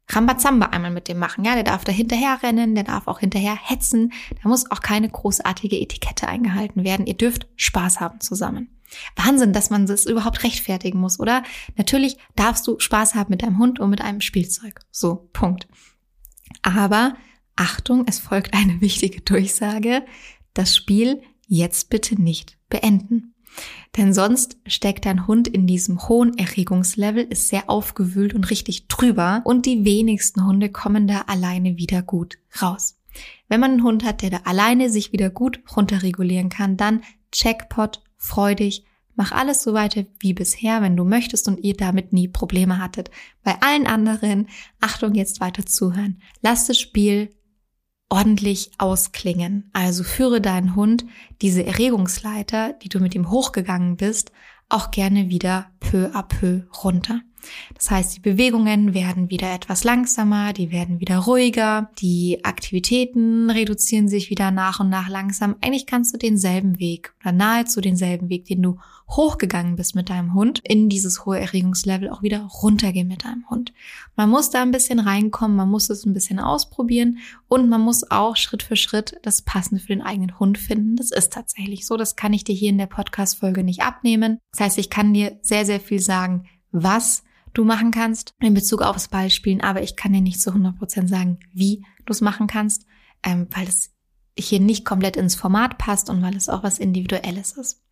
[0.09, 1.45] Rambazamba einmal mit dem machen.
[1.45, 4.13] Ja, der darf da hinterher rennen, der darf auch hinterher hetzen.
[4.43, 7.07] Da muss auch keine großartige Etikette eingehalten werden.
[7.07, 8.69] Ihr dürft Spaß haben zusammen.
[9.17, 11.43] Wahnsinn, dass man das überhaupt rechtfertigen muss, oder?
[11.77, 14.81] Natürlich darfst du Spaß haben mit deinem Hund und mit einem Spielzeug.
[14.91, 15.67] So, Punkt.
[16.63, 17.15] Aber
[17.57, 20.05] Achtung, es folgt eine wichtige Durchsage.
[20.55, 23.35] Das Spiel jetzt bitte nicht beenden.
[23.97, 29.43] Denn sonst steckt dein Hund in diesem hohen Erregungslevel, ist sehr aufgewühlt und richtig drüber
[29.45, 32.99] und die wenigsten Hunde kommen da alleine wieder gut raus.
[33.49, 38.03] Wenn man einen Hund hat, der da alleine sich wieder gut runterregulieren kann, dann Checkpot
[38.23, 42.79] freudig, mach alles so weiter wie bisher, wenn du möchtest und ihr damit nie Probleme
[42.79, 43.11] hattet.
[43.43, 44.49] Bei allen anderen,
[44.81, 46.23] Achtung, jetzt weiter zuhören.
[46.41, 47.31] Lass das Spiel
[48.09, 49.71] ordentlich ausklingen.
[49.73, 51.05] Also führe deinen Hund
[51.41, 54.33] diese Erregungsleiter, die du mit ihm hochgegangen bist,
[54.69, 57.21] auch gerne wieder peu à peu runter.
[57.75, 64.09] Das heißt, die Bewegungen werden wieder etwas langsamer, die werden wieder ruhiger, die Aktivitäten reduzieren
[64.09, 65.57] sich wieder nach und nach langsam.
[65.61, 68.79] Eigentlich kannst du denselben Weg oder nahezu denselben Weg, den du
[69.09, 73.73] hochgegangen bist mit deinem Hund, in dieses hohe Erregungslevel auch wieder runtergehen mit deinem Hund.
[74.17, 78.11] Man muss da ein bisschen reinkommen, man muss es ein bisschen ausprobieren und man muss
[78.11, 80.97] auch Schritt für Schritt das Passende für den eigenen Hund finden.
[80.97, 81.97] Das ist tatsächlich so.
[81.97, 84.39] Das kann ich dir hier in der Podcast-Folge nicht abnehmen.
[84.53, 87.23] Das heißt, ich kann dir sehr, sehr viel sagen, was
[87.55, 91.39] du machen kannst in Bezug aufs Ballspielen, aber ich kann dir nicht zu 100% sagen,
[91.53, 92.87] wie du es machen kannst,
[93.23, 93.91] ähm, weil es
[94.39, 97.83] hier nicht komplett ins Format passt und weil es auch was Individuelles ist.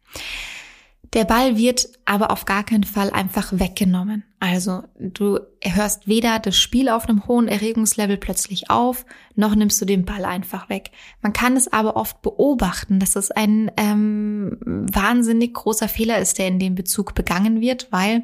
[1.12, 4.22] Der Ball wird aber auf gar keinen Fall einfach weggenommen.
[4.38, 9.86] Also du hörst weder das Spiel auf einem hohen Erregungslevel plötzlich auf, noch nimmst du
[9.86, 10.92] den Ball einfach weg.
[11.20, 16.46] Man kann es aber oft beobachten, dass es ein ähm, wahnsinnig großer Fehler ist, der
[16.46, 18.22] in dem Bezug begangen wird, weil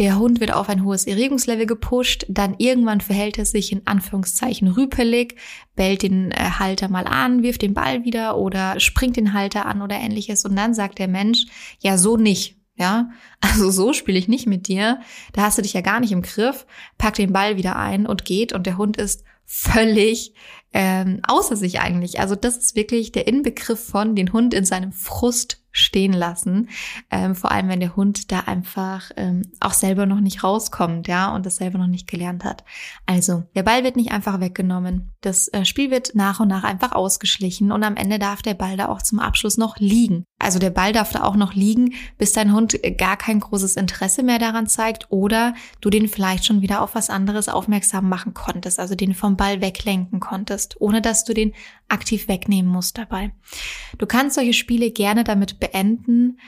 [0.00, 4.66] der Hund wird auf ein hohes Erregungslevel gepusht, dann irgendwann verhält er sich in Anführungszeichen
[4.68, 5.36] rüpelig,
[5.76, 9.82] bellt den äh, Halter mal an, wirft den Ball wieder oder springt den Halter an
[9.82, 11.44] oder ähnliches und dann sagt der Mensch,
[11.80, 12.56] ja, so nicht.
[12.76, 13.10] Ja,
[13.42, 15.00] also so spiele ich nicht mit dir.
[15.34, 16.66] Da hast du dich ja gar nicht im Griff.
[16.96, 20.32] Packt den Ball wieder ein und geht und der Hund ist völlig
[20.72, 22.20] ähm, außer sich eigentlich.
[22.20, 26.68] Also das ist wirklich der Inbegriff von den Hund in seinem Frust stehen lassen.
[27.10, 31.34] Ähm, vor allem, wenn der Hund da einfach ähm, auch selber noch nicht rauskommt, ja,
[31.34, 32.64] und das selber noch nicht gelernt hat.
[33.06, 35.12] Also, der Ball wird nicht einfach weggenommen.
[35.20, 38.76] Das äh, Spiel wird nach und nach einfach ausgeschlichen und am Ende darf der Ball
[38.76, 40.24] da auch zum Abschluss noch liegen.
[40.40, 44.22] Also der Ball darf da auch noch liegen, bis dein Hund gar kein großes Interesse
[44.22, 48.80] mehr daran zeigt oder du den vielleicht schon wieder auf was anderes aufmerksam machen konntest,
[48.80, 51.52] also den vom Ball weglenken konntest, ohne dass du den
[51.88, 53.32] aktiv wegnehmen musst dabei.
[53.98, 56.38] Du kannst solche Spiele gerne damit beenden,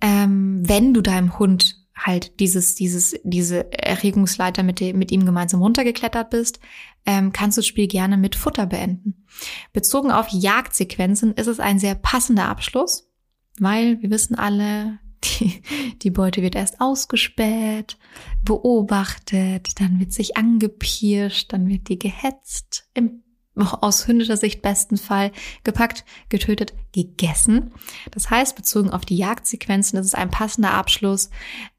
[0.00, 5.62] ähm, wenn du deinem Hund halt dieses, dieses, diese Erregungsleiter mit, dem, mit ihm gemeinsam
[5.62, 6.60] runtergeklettert bist,
[7.06, 9.26] ähm, kannst du das Spiel gerne mit Futter beenden.
[9.72, 13.10] Bezogen auf Jagdsequenzen ist es ein sehr passender Abschluss,
[13.58, 15.62] weil wir wissen alle, die,
[16.02, 17.98] die Beute wird erst ausgespäht,
[18.42, 23.22] beobachtet, dann wird sich angepirscht, dann wird die gehetzt, im
[23.56, 25.32] aus hündischer Sicht besten Fall
[25.64, 27.72] gepackt, getötet, gegessen.
[28.10, 31.30] Das heißt, bezogen auf die Jagdsequenzen ist es ein passender Abschluss,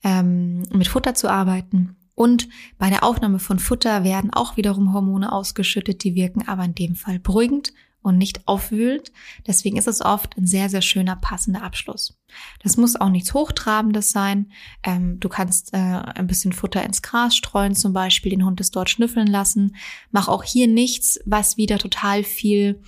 [0.04, 1.96] ähm, mit Futter zu arbeiten.
[2.16, 6.76] Und bei der Aufnahme von Futter werden auch wiederum Hormone ausgeschüttet, die wirken aber in
[6.76, 9.12] dem Fall beruhigend und nicht aufwühlt.
[9.48, 12.20] Deswegen ist es oft ein sehr, sehr schöner, passender Abschluss.
[12.62, 14.52] Das muss auch nichts Hochtrabendes sein.
[14.84, 18.72] Ähm, du kannst äh, ein bisschen Futter ins Gras streuen, zum Beispiel den Hund es
[18.72, 19.76] dort schnüffeln lassen.
[20.12, 22.82] Mach auch hier nichts, was wieder total viel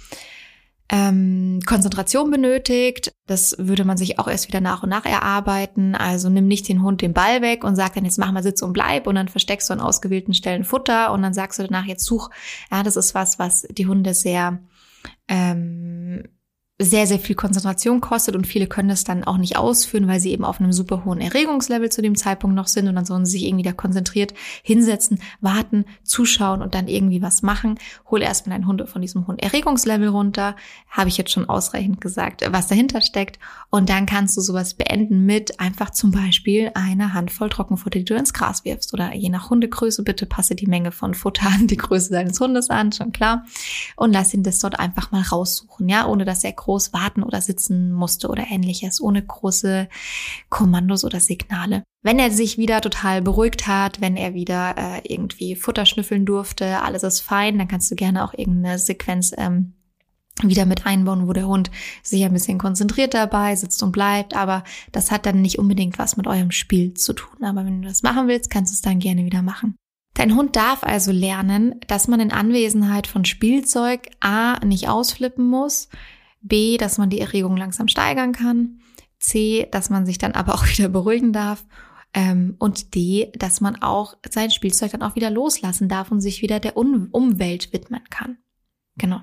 [0.90, 3.12] ähm, Konzentration benötigt.
[3.26, 5.96] Das würde man sich auch erst wieder nach und nach erarbeiten.
[5.96, 8.62] Also nimm nicht den Hund den Ball weg und sag dann jetzt mach mal Sitz
[8.62, 11.86] und bleib und dann versteckst du an ausgewählten Stellen Futter und dann sagst du danach
[11.86, 12.30] jetzt such.
[12.72, 14.60] Ja, das ist was, was die Hunde sehr
[15.28, 16.24] ähm,
[16.78, 20.32] sehr, sehr viel Konzentration kostet und viele können das dann auch nicht ausführen, weil sie
[20.32, 23.34] eben auf einem super hohen Erregungslevel zu dem Zeitpunkt noch sind und dann sollen sie
[23.34, 27.80] sich irgendwie da konzentriert hinsetzen, warten, zuschauen und dann irgendwie was machen.
[28.12, 30.58] Hol erstmal deinen Hund von diesem hohen Erregungslevel runter.
[30.90, 33.40] Habe ich jetzt schon ausreichend gesagt, was dahinter steckt.
[33.70, 38.16] Und dann kannst du sowas beenden mit einfach zum Beispiel einer Handvoll Trockenfutter, die du
[38.16, 41.78] ins Gras wirfst oder je nach Hundegröße bitte passe die Menge von Futter an die
[41.78, 43.46] Größe deines Hundes an, schon klar.
[43.96, 47.42] Und lass ihn das dort einfach mal raussuchen, ja, ohne dass er groß warten oder
[47.42, 49.88] sitzen musste oder ähnliches, ohne große
[50.50, 51.84] Kommandos oder Signale.
[52.04, 56.82] Wenn er sich wieder total beruhigt hat, wenn er wieder äh, irgendwie Futter schnüffeln durfte,
[56.82, 59.74] alles ist fein, dann kannst du gerne auch irgendeine Sequenz ähm,
[60.42, 61.72] wieder mit einbauen, wo der Hund
[62.04, 64.36] sich ein bisschen konzentriert dabei sitzt und bleibt.
[64.36, 67.44] Aber das hat dann nicht unbedingt was mit eurem Spiel zu tun.
[67.44, 69.76] Aber wenn du das machen willst, kannst du es dann gerne wieder machen.
[70.16, 75.90] Dein Hund darf also lernen, dass man in Anwesenheit von Spielzeug A nicht ausflippen muss,
[76.48, 78.80] B, dass man die Erregung langsam steigern kann,
[79.20, 81.66] C, dass man sich dann aber auch wieder beruhigen darf
[82.14, 86.42] ähm, und D, dass man auch sein Spielzeug dann auch wieder loslassen darf und sich
[86.42, 88.38] wieder der Umwelt widmen kann.
[88.98, 89.20] Genau.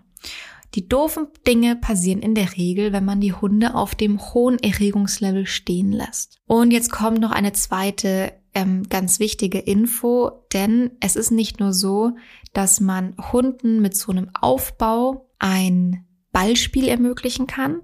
[0.75, 5.47] Die doofen Dinge passieren in der Regel, wenn man die Hunde auf dem hohen Erregungslevel
[5.47, 6.39] stehen lässt.
[6.47, 11.75] Und jetzt kommt noch eine zweite ähm, ganz wichtige Info, denn es ist nicht nur
[11.75, 12.13] so,
[12.55, 17.81] dass man Hunden mit so einem Aufbau ein Ballspiel ermöglichen kann,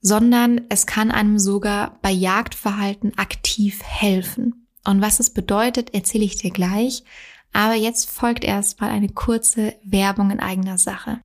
[0.00, 4.66] sondern es kann einem sogar bei Jagdverhalten aktiv helfen.
[4.84, 7.02] Und was es bedeutet, erzähle ich dir gleich.
[7.52, 11.20] Aber jetzt folgt erstmal eine kurze Werbung in eigener Sache.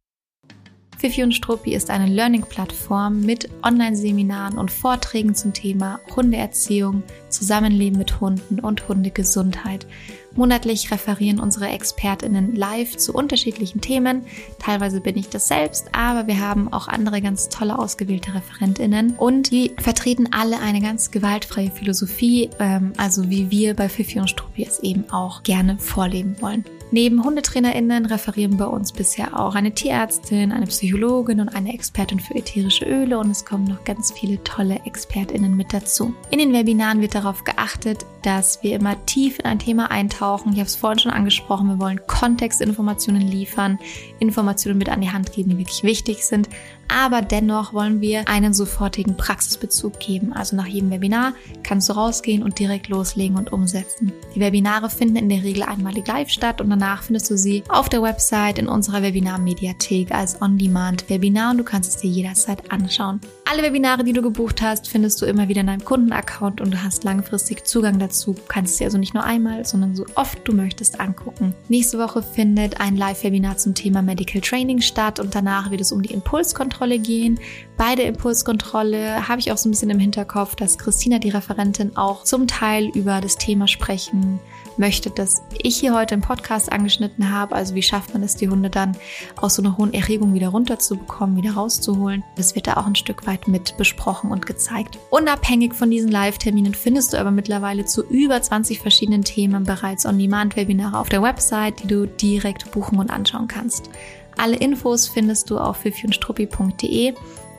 [0.98, 8.22] Fifi und Struppi ist eine Learning-Plattform mit Online-Seminaren und Vorträgen zum Thema Hundeerziehung, Zusammenleben mit
[8.22, 9.88] Hunden und Hundegesundheit.
[10.36, 14.26] Monatlich referieren unsere ExpertInnen live zu unterschiedlichen Themen.
[14.60, 19.52] Teilweise bin ich das selbst, aber wir haben auch andere ganz tolle ausgewählte ReferentInnen und
[19.52, 24.63] die vertreten alle eine ganz gewaltfreie Philosophie, ähm, also wie wir bei Fifi und Struppi
[24.63, 26.63] es eben auch gerne vorleben wollen.
[26.94, 32.36] Neben HundetrainerInnen referieren bei uns bisher auch eine Tierärztin, eine Psychologin und eine Expertin für
[32.36, 36.14] ätherische Öle und es kommen noch ganz viele tolle ExpertInnen mit dazu.
[36.32, 40.52] In den Webinaren wird darauf geachtet, dass wir immer tief in ein Thema eintauchen.
[40.52, 43.80] Ich habe es vorhin schon angesprochen, wir wollen Kontextinformationen liefern,
[44.20, 46.50] Informationen mit an die Hand geben, die wirklich wichtig sind,
[46.92, 50.34] aber dennoch wollen wir einen sofortigen Praxisbezug geben.
[50.34, 54.12] Also nach jedem Webinar kannst du rausgehen und direkt loslegen und umsetzen.
[54.36, 57.90] Die Webinare finden in der Regel einmalig live statt und danach findest du sie auf
[57.90, 63.22] der Website in unserer Webinar-Mediathek als On-Demand-Webinar und du kannst es dir jederzeit anschauen.
[63.52, 66.82] Alle Webinare, die du gebucht hast, findest du immer wieder in deinem Kundenaccount und du
[66.82, 68.32] hast langfristig Zugang dazu.
[68.32, 71.54] Du kannst sie also nicht nur einmal, sondern so oft du möchtest angucken.
[71.68, 76.02] Nächste Woche findet ein Live-Webinar zum Thema Medical Training statt und danach wird es um
[76.02, 77.42] die Impulskontrolle gehen.
[77.76, 81.98] Bei der Impulskontrolle habe ich auch so ein bisschen im Hinterkopf, dass Christina, die Referentin,
[81.98, 84.40] auch zum Teil über das Thema sprechen
[84.82, 87.56] möchte, das ich hier heute im Podcast angeschnitten habe.
[87.56, 88.98] Also wie schafft man es, die Hunde dann
[89.38, 92.24] aus so einer hohen Erregung wieder runterzubekommen, wieder rauszuholen.
[92.36, 94.98] Das wird da auch ein Stück weit mit besprochen und gezeigt.
[95.12, 100.98] Unabhängig von diesen Live-Terminen findest du aber mittlerweile zu über 20 verschiedenen Themen bereits On-Demand-Webinare
[100.98, 103.89] auf der Website, die du direkt buchen und anschauen kannst.
[104.36, 107.13] Alle Infos findest du auf fifiundstruppi.de.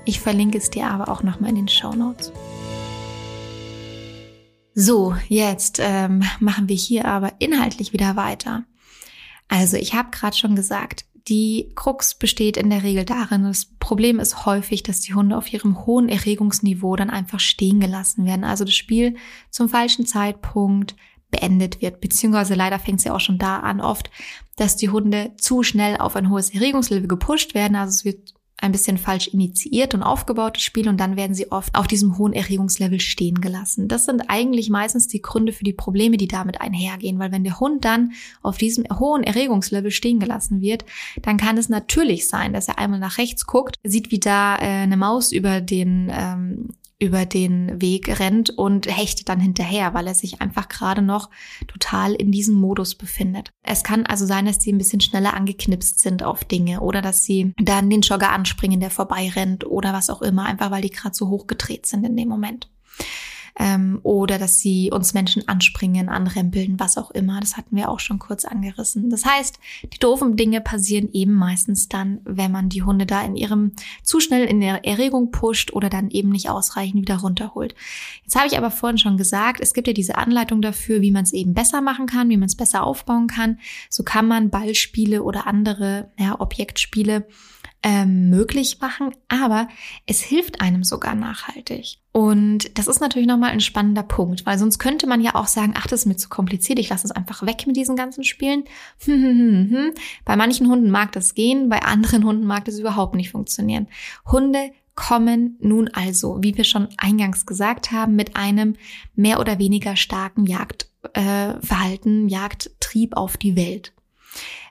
[0.04, 2.32] Ich verlinke es dir aber auch nochmal in den Show Notes.
[4.74, 8.64] So, jetzt ähm, machen wir hier aber inhaltlich wieder weiter.
[9.48, 14.18] Also ich habe gerade schon gesagt, die Krux besteht in der Regel darin, das Problem
[14.18, 18.44] ist häufig, dass die Hunde auf ihrem hohen Erregungsniveau dann einfach stehen gelassen werden.
[18.44, 19.16] Also das Spiel
[19.50, 20.96] zum falschen Zeitpunkt
[21.30, 22.00] beendet wird.
[22.00, 24.11] Beziehungsweise leider fängt es ja auch schon da an oft,
[24.56, 27.76] dass die Hunde zu schnell auf ein hohes Erregungslevel gepusht werden.
[27.76, 31.51] Also es wird ein bisschen falsch initiiert und aufgebaut, das Spiel, und dann werden sie
[31.51, 33.88] oft auf diesem hohen Erregungslevel stehen gelassen.
[33.88, 37.59] Das sind eigentlich meistens die Gründe für die Probleme, die damit einhergehen, weil wenn der
[37.59, 40.85] Hund dann auf diesem hohen Erregungslevel stehen gelassen wird,
[41.22, 44.83] dann kann es natürlich sein, dass er einmal nach rechts guckt, sieht, wie da äh,
[44.83, 46.68] eine Maus über den ähm,
[47.02, 51.30] über den Weg rennt und hechtet dann hinterher, weil er sich einfach gerade noch
[51.66, 53.50] total in diesem Modus befindet.
[53.64, 57.24] Es kann also sein, dass sie ein bisschen schneller angeknipst sind auf Dinge oder dass
[57.24, 60.90] sie dann den Jogger anspringen, der vorbei rennt oder was auch immer, einfach weil die
[60.90, 62.70] gerade so hoch gedreht sind in dem Moment
[63.62, 67.38] ähm, oder dass sie uns Menschen anspringen, anrempeln, was auch immer.
[67.38, 69.09] Das hatten wir auch schon kurz angerissen.
[69.09, 73.37] Das heißt, die doofen Dinge passieren eben meistens dann, wenn man die Hunde da in
[73.37, 73.70] ihrem
[74.03, 77.77] zu schnell in der Erregung pusht oder dann eben nicht ausreichend wieder runterholt.
[78.25, 81.22] Jetzt habe ich aber vorhin schon gesagt, es gibt ja diese Anleitung dafür, wie man
[81.22, 83.61] es eben besser machen kann, wie man es besser aufbauen kann.
[83.88, 87.29] So kann man Ballspiele oder andere ja, Objektspiele
[87.83, 89.68] ähm, möglich machen, aber
[90.07, 91.99] es hilft einem sogar nachhaltig.
[92.12, 95.75] Und das ist natürlich nochmal ein spannender Punkt, weil sonst könnte man ja auch sagen,
[95.77, 98.64] ach, das ist mir zu kompliziert, ich lasse es einfach weg mit diesen ganzen Spielen.
[100.25, 103.88] bei manchen Hunden mag das gehen, bei anderen Hunden mag das überhaupt nicht funktionieren.
[104.31, 108.77] Hunde kommen nun also, wie wir schon eingangs gesagt haben, mit einem
[109.14, 113.92] mehr oder weniger starken Jagdverhalten, äh, Jagdtrieb auf die Welt.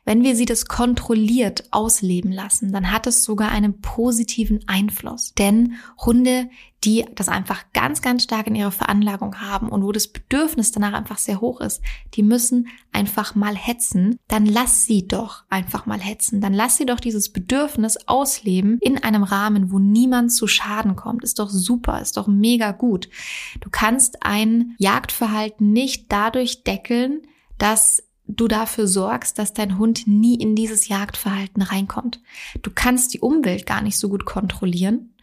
[0.04, 5.34] Wenn wir sie das kontrolliert ausleben lassen, dann hat es sogar einen positiven Einfluss.
[5.36, 6.50] Denn Hunde,
[6.84, 10.94] die das einfach ganz, ganz stark in ihrer Veranlagung haben und wo das Bedürfnis danach
[10.94, 11.82] einfach sehr hoch ist,
[12.16, 16.42] die müssen einfach mal hetzen, dann lass sie doch einfach mal hetzen.
[16.42, 21.24] Dann lass sie doch dieses Bedürfnis ausleben in einem Rahmen, wo niemand zu Schaden kommt.
[21.24, 23.08] Ist doch super, ist doch mega gut.
[23.60, 27.22] Du kannst ein Jagdverhalten nicht dadurch deckeln,
[27.60, 32.22] dass du dafür sorgst, dass dein Hund nie in dieses Jagdverhalten reinkommt.
[32.62, 35.14] Du kannst die Umwelt gar nicht so gut kontrollieren.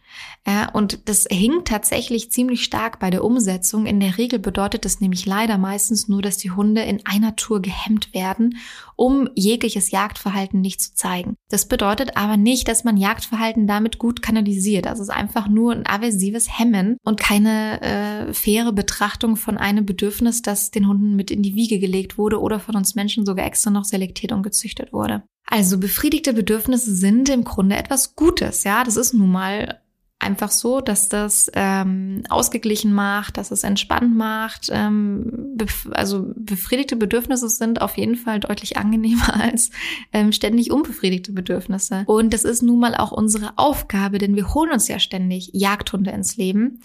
[0.47, 3.85] Ja, und das hinkt tatsächlich ziemlich stark bei der Umsetzung.
[3.85, 7.61] In der Regel bedeutet das nämlich leider meistens nur, dass die Hunde in einer Tour
[7.61, 8.57] gehemmt werden,
[8.95, 11.35] um jegliches Jagdverhalten nicht zu zeigen.
[11.49, 14.85] Das bedeutet aber nicht, dass man Jagdverhalten damit gut kanalisiert.
[14.85, 20.41] Das ist einfach nur ein aversives Hemmen und keine äh, faire Betrachtung von einem Bedürfnis,
[20.41, 23.69] das den Hunden mit in die Wiege gelegt wurde oder von uns Menschen sogar extra
[23.69, 25.23] noch selektiert und gezüchtet wurde.
[25.45, 28.83] Also befriedigte Bedürfnisse sind im Grunde etwas Gutes, ja.
[28.83, 29.81] Das ist nun mal
[30.19, 34.69] einfach so, dass das ähm, ausgeglichen macht, dass es entspannt macht.
[34.69, 39.71] Ähm, bef also befriedigte Bedürfnisse sind auf jeden Fall deutlich angenehmer als
[40.11, 42.03] ähm, ständig unbefriedigte Bedürfnisse.
[42.05, 46.11] Und das ist nun mal auch unsere Aufgabe, denn wir holen uns ja ständig Jagdhunde
[46.11, 46.81] ins Leben.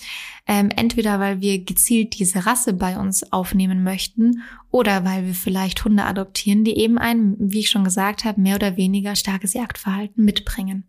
[0.47, 5.85] Ähm, entweder weil wir gezielt diese Rasse bei uns aufnehmen möchten oder weil wir vielleicht
[5.85, 10.25] Hunde adoptieren, die eben ein, wie ich schon gesagt habe, mehr oder weniger starkes Jagdverhalten
[10.25, 10.85] mitbringen.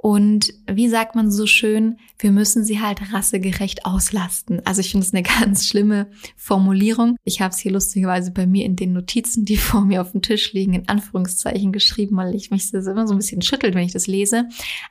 [0.00, 4.64] Und wie sagt man so schön, wir müssen sie halt rassegerecht auslasten.
[4.64, 6.06] Also ich finde es eine ganz schlimme
[6.36, 7.16] Formulierung.
[7.24, 10.22] Ich habe es hier lustigerweise bei mir in den Notizen, die vor mir auf dem
[10.22, 13.84] Tisch liegen, in Anführungszeichen geschrieben, weil ich mich das immer so ein bisschen schüttelt, wenn
[13.84, 14.48] ich das lese.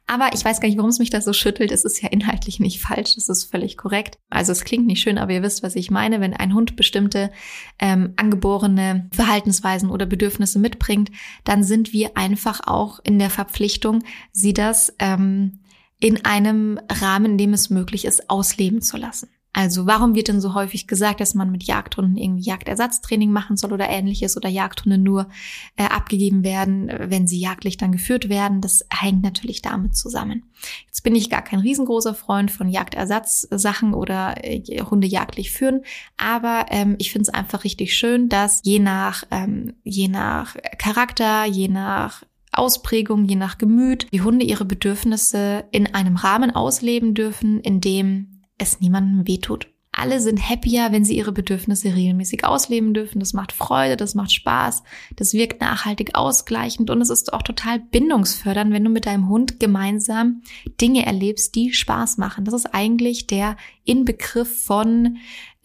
[0.07, 1.71] Aber ich weiß gar nicht, warum es mich da so schüttelt.
[1.71, 4.17] Es ist ja inhaltlich nicht falsch, es ist völlig korrekt.
[4.29, 6.19] Also es klingt nicht schön, aber ihr wisst, was ich meine.
[6.19, 7.31] Wenn ein Hund bestimmte
[7.79, 11.11] ähm, angeborene Verhaltensweisen oder Bedürfnisse mitbringt,
[11.45, 15.59] dann sind wir einfach auch in der Verpflichtung, sie das ähm,
[15.99, 19.29] in einem Rahmen, in dem es möglich ist, ausleben zu lassen.
[19.57, 23.73] Also warum wird denn so häufig gesagt, dass man mit Jagdhunden irgendwie Jagdersatztraining machen soll
[23.73, 25.29] oder ähnliches oder Jagdhunde nur
[25.77, 28.61] äh, abgegeben werden, wenn sie jagdlich dann geführt werden?
[28.61, 30.43] Das hängt natürlich damit zusammen.
[30.85, 35.81] Jetzt bin ich gar kein riesengroßer Freund von Jagdersatzsachen oder äh, Hunde jagdlich führen,
[36.17, 41.45] aber ähm, ich finde es einfach richtig schön, dass je nach ähm, je nach Charakter,
[41.45, 42.23] je nach
[42.57, 48.41] Ausprägung, je nach Gemüt, die Hunde ihre Bedürfnisse in einem Rahmen ausleben dürfen, in dem
[48.57, 49.67] es niemandem wehtut.
[49.99, 53.19] Alle sind happier, wenn sie ihre Bedürfnisse regelmäßig ausleben dürfen.
[53.19, 54.83] Das macht Freude, das macht Spaß,
[55.15, 59.59] das wirkt nachhaltig ausgleichend und es ist auch total bindungsfördernd, wenn du mit deinem Hund
[59.59, 60.43] gemeinsam
[60.79, 62.45] Dinge erlebst, die Spaß machen.
[62.45, 65.17] Das ist eigentlich der Inbegriff von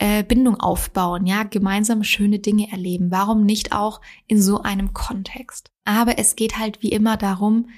[0.02, 3.12] äh, Bindung aufbauen, ja, gemeinsam schöne Dinge erleben.
[3.12, 5.70] Warum nicht auch in so einem Kontext?
[5.84, 7.68] Aber es geht halt wie immer darum,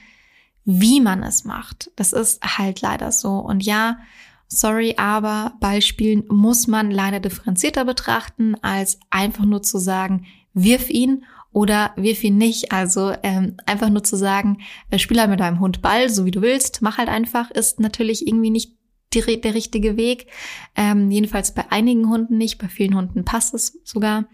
[0.64, 1.90] wie man es macht.
[1.96, 3.32] Das ist halt leider so.
[3.32, 3.98] Und ja,
[4.48, 11.26] sorry, aber Ballspielen muss man leider differenzierter betrachten, als einfach nur zu sagen, wirf ihn
[11.52, 12.72] oder wirf ihn nicht.
[12.72, 16.30] Also ähm, einfach nur zu sagen, äh, spiel halt mit deinem Hund Ball, so wie
[16.30, 18.72] du willst, mach halt einfach, ist natürlich irgendwie nicht
[19.14, 20.26] die, der richtige Weg.
[20.76, 24.26] Ähm, jedenfalls bei einigen Hunden nicht, bei vielen Hunden passt es sogar.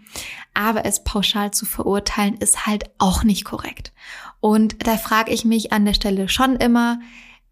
[0.53, 3.93] Aber es pauschal zu verurteilen, ist halt auch nicht korrekt.
[4.39, 6.99] Und da frage ich mich an der Stelle schon immer,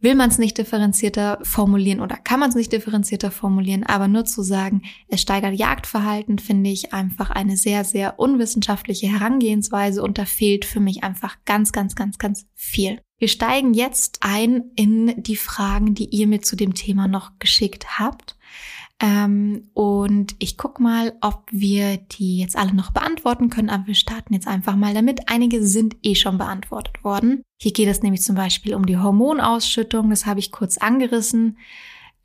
[0.01, 4.25] will man es nicht differenzierter formulieren oder kann man es nicht differenzierter formulieren, aber nur
[4.25, 10.25] zu sagen, es steigert Jagdverhalten, finde ich einfach eine sehr, sehr unwissenschaftliche Herangehensweise und da
[10.25, 13.01] fehlt für mich einfach ganz, ganz, ganz, ganz viel.
[13.19, 17.99] Wir steigen jetzt ein in die Fragen, die ihr mir zu dem Thema noch geschickt
[17.99, 18.37] habt.
[19.01, 23.95] Ähm, und ich guck mal, ob wir die jetzt alle noch beantworten können, aber wir
[23.95, 25.29] starten jetzt einfach mal damit.
[25.29, 27.43] Einige sind eh schon beantwortet worden.
[27.61, 31.57] Hier geht es nämlich zum Beispiel um die Hormonausschüttung, das habe ich kurz angerissen.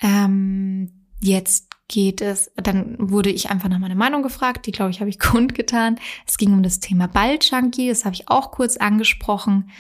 [0.01, 5.01] Ähm, jetzt geht es, dann wurde ich einfach nach meiner Meinung gefragt, die glaube ich
[5.01, 5.99] habe ich kundgetan.
[6.27, 9.70] Es ging um das Thema Ballchunky, das habe ich auch kurz angesprochen.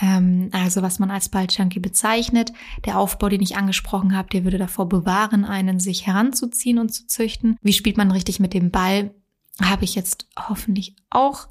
[0.00, 2.52] Ähm, also was man als Ballchunky bezeichnet.
[2.86, 7.06] Der Aufbau, den ich angesprochen habe, der würde davor bewahren, einen sich heranzuziehen und zu
[7.06, 7.58] züchten.
[7.62, 9.14] Wie spielt man richtig mit dem Ball?
[9.60, 11.48] Habe ich jetzt hoffentlich auch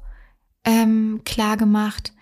[0.64, 2.12] ähm, klar gemacht.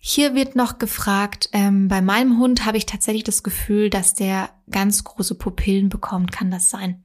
[0.00, 4.50] Hier wird noch gefragt, ähm, bei meinem Hund habe ich tatsächlich das Gefühl, dass der
[4.70, 6.32] ganz große Pupillen bekommt.
[6.32, 7.04] Kann das sein?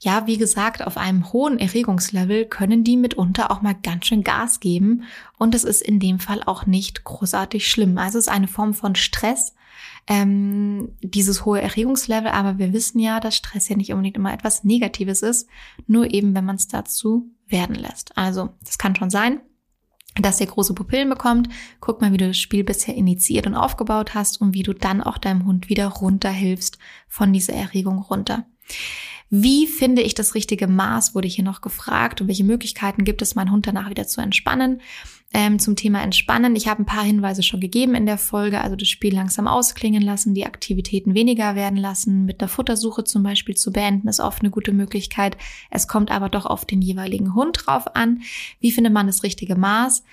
[0.00, 4.60] Ja, wie gesagt, auf einem hohen Erregungslevel können die mitunter auch mal ganz schön Gas
[4.60, 5.04] geben
[5.38, 7.96] und es ist in dem Fall auch nicht großartig schlimm.
[7.96, 9.54] Also es ist eine Form von Stress,
[10.06, 14.64] ähm, dieses hohe Erregungslevel, aber wir wissen ja, dass Stress ja nicht unbedingt immer etwas
[14.64, 15.48] Negatives ist,
[15.86, 18.16] nur eben, wenn man es dazu werden lässt.
[18.18, 19.40] Also, das kann schon sein,
[20.20, 21.48] dass ihr große Pupillen bekommt.
[21.80, 25.02] Guck mal, wie du das Spiel bisher initiiert und aufgebaut hast und wie du dann
[25.02, 28.46] auch deinem Hund wieder runterhilfst von dieser Erregung runter.
[29.30, 33.34] Wie finde ich das richtige Maß, wurde hier noch gefragt und welche Möglichkeiten gibt es,
[33.34, 34.80] meinen Hund danach wieder zu entspannen?
[35.32, 36.54] Ähm, zum Thema Entspannen.
[36.54, 40.02] Ich habe ein paar Hinweise schon gegeben in der Folge, also das Spiel langsam ausklingen
[40.02, 44.42] lassen, die Aktivitäten weniger werden lassen, mit der Futtersuche zum Beispiel zu beenden, ist oft
[44.42, 45.36] eine gute Möglichkeit.
[45.70, 48.22] Es kommt aber doch auf den jeweiligen Hund drauf an.
[48.60, 50.04] Wie findet man das richtige Maß?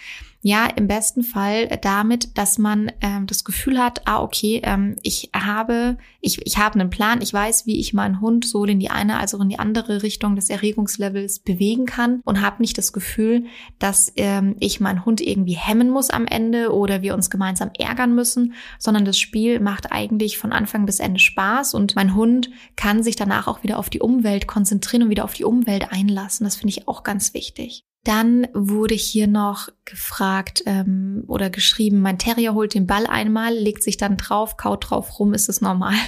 [0.44, 5.30] Ja, im besten Fall damit, dass man ähm, das Gefühl hat, ah, okay, ähm, ich
[5.36, 8.90] habe, ich, ich habe einen Plan, ich weiß, wie ich meinen Hund sowohl in die
[8.90, 12.92] eine als auch in die andere Richtung des Erregungslevels bewegen kann und habe nicht das
[12.92, 13.46] Gefühl,
[13.78, 18.16] dass ähm, ich meinen Hund irgendwie hemmen muss am Ende oder wir uns gemeinsam ärgern
[18.16, 23.04] müssen, sondern das Spiel macht eigentlich von Anfang bis Ende Spaß und mein Hund kann
[23.04, 26.46] sich danach auch wieder auf die Umwelt konzentrieren und wieder auf die Umwelt einlassen.
[26.46, 27.84] Das finde ich auch ganz wichtig.
[28.04, 33.84] Dann wurde hier noch gefragt ähm, oder geschrieben, mein Terrier holt den Ball einmal, legt
[33.84, 35.94] sich dann drauf, kaut drauf rum, ist es normal.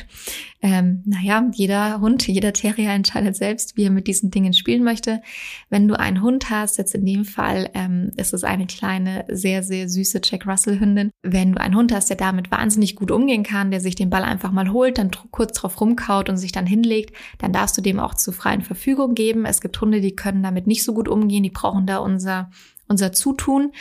[0.66, 5.22] Ähm, naja, jeder Hund, jeder Terrier entscheidet selbst, wie er mit diesen Dingen spielen möchte.
[5.70, 9.62] Wenn du einen Hund hast, jetzt in dem Fall ähm, ist es eine kleine, sehr,
[9.62, 11.12] sehr süße Jack Russell Hündin.
[11.22, 14.24] Wenn du einen Hund hast, der damit wahnsinnig gut umgehen kann, der sich den Ball
[14.24, 18.00] einfach mal holt, dann kurz drauf rumkaut und sich dann hinlegt, dann darfst du dem
[18.00, 19.44] auch zur freien Verfügung geben.
[19.44, 22.50] Es gibt Hunde, die können damit nicht so gut umgehen, die brauchen da unser
[22.88, 23.72] unser Zutun.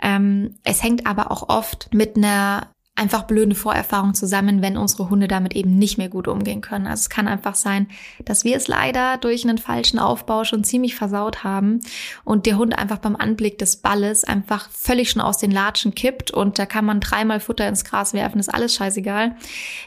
[0.00, 5.26] Ähm, es hängt aber auch oft mit einer einfach blöde Vorerfahrungen zusammen, wenn unsere Hunde
[5.26, 6.86] damit eben nicht mehr gut umgehen können.
[6.86, 7.88] Also es kann einfach sein,
[8.26, 11.80] dass wir es leider durch einen falschen Aufbau schon ziemlich versaut haben
[12.24, 16.32] und der Hund einfach beim Anblick des Balles einfach völlig schon aus den Latschen kippt
[16.32, 19.36] und da kann man dreimal Futter ins Gras werfen, ist alles scheißegal.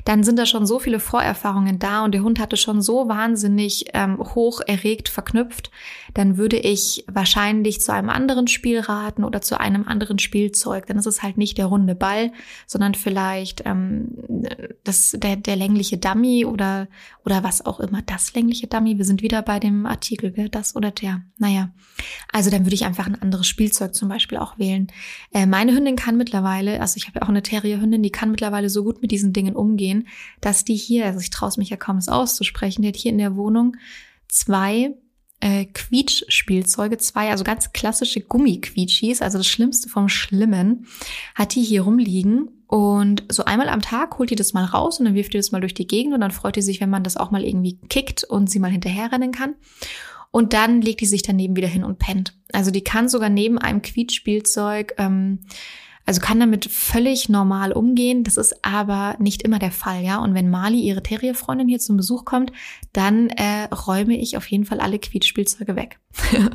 [0.04, 3.86] Dann sind da schon so viele Vorerfahrungen da und der Hund hatte schon so wahnsinnig
[3.94, 5.70] ähm, hoch erregt verknüpft,
[6.16, 10.88] dann würde ich wahrscheinlich zu einem anderen Spiel raten oder zu einem anderen Spielzeug.
[10.88, 12.32] Dann ist es halt nicht der runde Ball,
[12.66, 14.16] sondern vielleicht ähm,
[14.86, 16.88] das, der, der längliche Dummy oder,
[17.26, 18.98] oder was auch immer, das längliche Dummy.
[18.98, 21.22] Wir sind wieder bei dem Artikel, wer das oder der.
[21.38, 21.72] Naja,
[22.32, 24.88] also dann würde ich einfach ein anderes Spielzeug zum Beispiel auch wählen.
[25.34, 28.70] Äh, meine Hündin kann mittlerweile, also ich habe ja auch eine Terrierhündin, die kann mittlerweile
[28.70, 30.08] so gut mit diesen Dingen umgehen,
[30.40, 33.12] dass die hier, also ich traue es mich ja kaum es auszusprechen, die hat hier
[33.12, 33.76] in der Wohnung
[34.30, 34.96] zwei
[35.40, 40.88] äh, Quietsch-Spielzeuge, zwei, also ganz klassische Gummiquietschis, also das Schlimmste vom Schlimmen,
[41.36, 45.06] hat die hier rumliegen und so einmal am Tag holt die das mal raus und
[45.06, 47.04] dann wirft die das mal durch die Gegend und dann freut die sich, wenn man
[47.04, 49.56] das auch mal irgendwie kickt und sie mal hinterherrennen kann.
[50.32, 52.34] Und dann legt die sich daneben wieder hin und pennt.
[52.52, 55.40] Also die kann sogar neben einem Quietschspielzeug ähm,
[56.06, 58.24] also kann damit völlig normal umgehen.
[58.24, 60.18] Das ist aber nicht immer der Fall, ja.
[60.20, 62.52] Und wenn Mali, ihre Terrierfreundin, hier zum Besuch kommt,
[62.94, 66.00] dann äh, räume ich auf jeden Fall alle Quietschspielzeuge weg.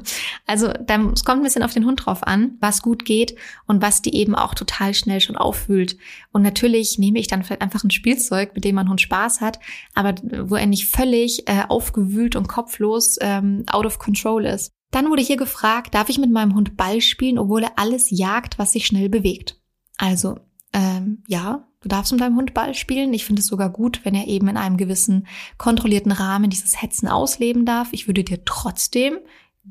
[0.47, 3.35] also dann, es kommt ein bisschen auf den Hund drauf an, was gut geht
[3.67, 5.97] und was die eben auch total schnell schon aufwühlt.
[6.31, 9.59] Und natürlich nehme ich dann vielleicht einfach ein Spielzeug, mit dem mein Hund Spaß hat,
[9.95, 14.73] aber wo er nicht völlig äh, aufgewühlt und kopflos ähm, out of control ist.
[14.91, 18.59] Dann wurde hier gefragt, darf ich mit meinem Hund Ball spielen, obwohl er alles jagt,
[18.59, 19.61] was sich schnell bewegt?
[19.99, 20.39] Also,
[20.73, 23.13] ähm, ja, du darfst mit deinem Hund Ball spielen.
[23.15, 25.27] Ich finde es sogar gut, wenn er eben in einem gewissen
[25.59, 27.89] kontrollierten Rahmen dieses Hetzen ausleben darf.
[27.93, 29.19] Ich würde dir trotzdem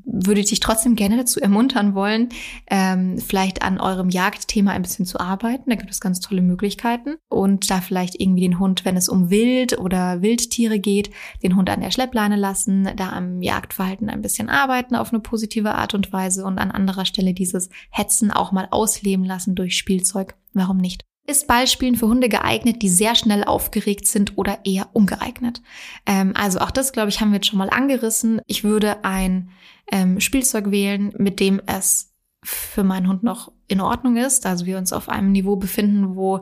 [0.04, 2.28] würde dich trotzdem gerne dazu ermuntern wollen,
[2.68, 5.70] ähm, vielleicht an eurem Jagdthema ein bisschen zu arbeiten.
[5.70, 7.16] Da gibt es ganz tolle Möglichkeiten.
[7.28, 11.10] Und da vielleicht irgendwie den Hund, wenn es um Wild oder Wildtiere geht,
[11.42, 15.74] den Hund an der Schleppleine lassen, da am Jagdverhalten ein bisschen arbeiten auf eine positive
[15.74, 20.34] Art und Weise und an anderer Stelle dieses Hetzen auch mal ausleben lassen durch Spielzeug.
[20.52, 21.09] Warum nicht?
[21.30, 25.62] Ist Ballspielen für Hunde geeignet, die sehr schnell aufgeregt sind oder eher ungeeignet?
[26.04, 28.40] Ähm, also auch das, glaube ich, haben wir jetzt schon mal angerissen.
[28.48, 29.50] Ich würde ein
[29.92, 32.12] ähm, Spielzeug wählen, mit dem es
[32.42, 34.44] für meinen Hund noch in Ordnung ist.
[34.44, 36.40] Also wir uns auf einem Niveau befinden, wo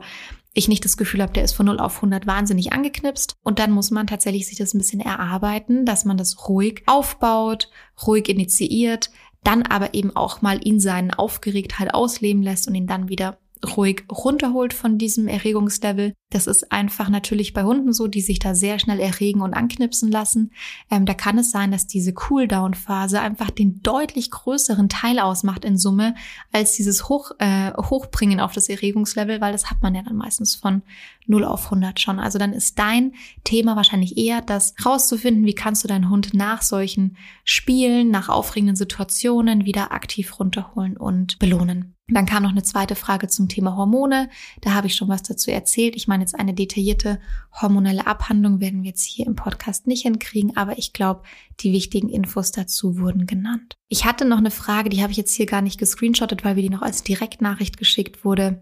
[0.55, 3.35] ich nicht das Gefühl habe, der ist von 0 auf 100 wahnsinnig angeknipst.
[3.43, 7.69] Und dann muss man tatsächlich sich das ein bisschen erarbeiten, dass man das ruhig aufbaut,
[8.07, 9.11] ruhig initiiert,
[9.43, 14.03] dann aber eben auch mal ihn seinen Aufgeregtheit ausleben lässt und ihn dann wieder ruhig
[14.09, 16.13] runterholt von diesem Erregungslevel.
[16.31, 20.11] Das ist einfach natürlich bei Hunden so, die sich da sehr schnell erregen und anknipsen
[20.11, 20.51] lassen.
[20.89, 25.77] Ähm, da kann es sein, dass diese Cooldown-Phase einfach den deutlich größeren Teil ausmacht in
[25.77, 26.15] Summe
[26.51, 30.55] als dieses Hoch, äh, Hochbringen auf das Erregungslevel, weil das hat man ja dann meistens
[30.55, 30.81] von
[31.27, 32.19] 0 auf 100 schon.
[32.19, 36.61] Also dann ist dein Thema wahrscheinlich eher, das rauszufinden, wie kannst du deinen Hund nach
[36.61, 41.95] solchen Spielen, nach aufregenden Situationen wieder aktiv runterholen und belohnen.
[42.11, 44.29] Dann kam noch eine zweite Frage zum Thema Hormone.
[44.61, 45.95] Da habe ich schon was dazu erzählt.
[45.95, 47.19] Ich meine, jetzt eine detaillierte
[47.61, 51.23] hormonelle Abhandlung werden wir jetzt hier im Podcast nicht hinkriegen, aber ich glaube,
[51.59, 53.77] die wichtigen Infos dazu wurden genannt.
[53.87, 56.63] Ich hatte noch eine Frage, die habe ich jetzt hier gar nicht gescreenshottet, weil wir
[56.63, 58.61] die noch als Direktnachricht geschickt wurde.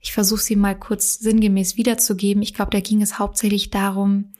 [0.00, 2.42] Ich versuche sie mal kurz sinngemäß wiederzugeben.
[2.42, 4.32] Ich glaube, da ging es hauptsächlich darum,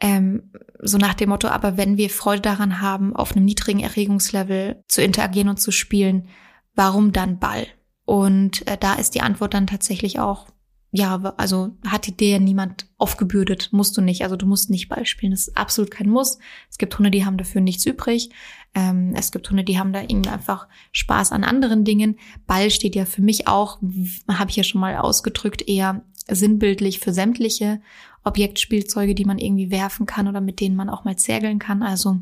[0.00, 4.82] ähm, so nach dem Motto, aber wenn wir Freude daran haben, auf einem niedrigen Erregungslevel
[4.88, 6.28] zu interagieren und zu spielen,
[6.74, 7.66] warum dann Ball?
[8.04, 10.46] Und äh, da ist die Antwort dann tatsächlich auch,
[10.90, 14.22] ja, also hat die dir niemand aufgebürdet, musst du nicht.
[14.22, 15.32] Also du musst nicht Ball spielen.
[15.32, 16.38] Das ist absolut kein Muss.
[16.70, 18.30] Es gibt Hunde, die haben dafür nichts übrig.
[18.74, 22.16] Ähm, es gibt Hunde, die haben da irgendwie einfach Spaß an anderen Dingen.
[22.46, 23.80] Ball steht ja für mich auch,
[24.28, 27.80] habe ich ja schon mal ausgedrückt, eher sinnbildlich für sämtliche
[28.22, 31.82] Objektspielzeuge, die man irgendwie werfen kann oder mit denen man auch mal zergeln kann.
[31.82, 32.20] Also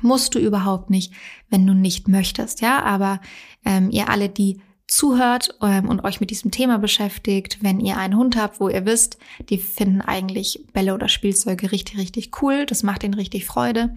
[0.00, 1.12] musst du überhaupt nicht,
[1.50, 2.82] wenn du nicht möchtest, ja.
[2.82, 3.20] Aber
[3.64, 8.16] ähm, ihr alle, die zuhört ähm, und euch mit diesem Thema beschäftigt, wenn ihr einen
[8.16, 9.18] Hund habt, wo ihr wisst,
[9.48, 13.94] die finden eigentlich Bälle oder Spielzeuge richtig, richtig cool, das macht ihnen richtig Freude,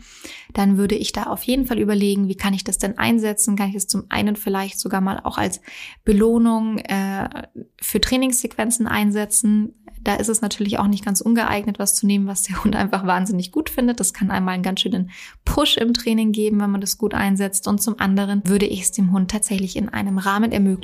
[0.53, 3.57] dann würde ich da auf jeden Fall überlegen, wie kann ich das denn einsetzen?
[3.57, 5.61] Kann ich es zum einen vielleicht sogar mal auch als
[6.05, 7.27] Belohnung äh,
[7.81, 9.73] für Trainingssequenzen einsetzen?
[10.01, 13.05] Da ist es natürlich auch nicht ganz ungeeignet, was zu nehmen, was der Hund einfach
[13.05, 13.99] wahnsinnig gut findet.
[13.99, 15.09] Das kann einmal einen ganz schönen
[15.43, 17.67] Push im Training geben, wenn man das gut einsetzt.
[17.67, 20.76] Und zum anderen würde ich es dem Hund tatsächlich in einem Rahmen ermöglichen,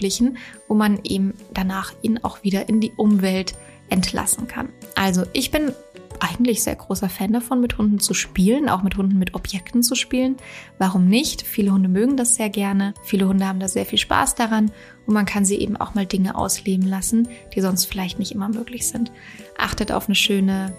[0.67, 3.55] wo man ihm danach ihn auch wieder in die Umwelt
[3.89, 4.69] entlassen kann.
[4.95, 5.73] Also ich bin
[6.19, 9.95] eigentlich sehr großer Fan davon, mit Hunden zu spielen, auch mit Hunden mit Objekten zu
[9.95, 10.37] spielen.
[10.77, 11.41] Warum nicht?
[11.41, 12.93] Viele Hunde mögen das sehr gerne.
[13.03, 14.71] Viele Hunde haben da sehr viel Spaß daran
[15.05, 18.49] und man kann sie eben auch mal Dinge ausleben lassen, die sonst vielleicht nicht immer
[18.49, 19.11] möglich sind.
[19.57, 20.73] Achtet auf eine schöne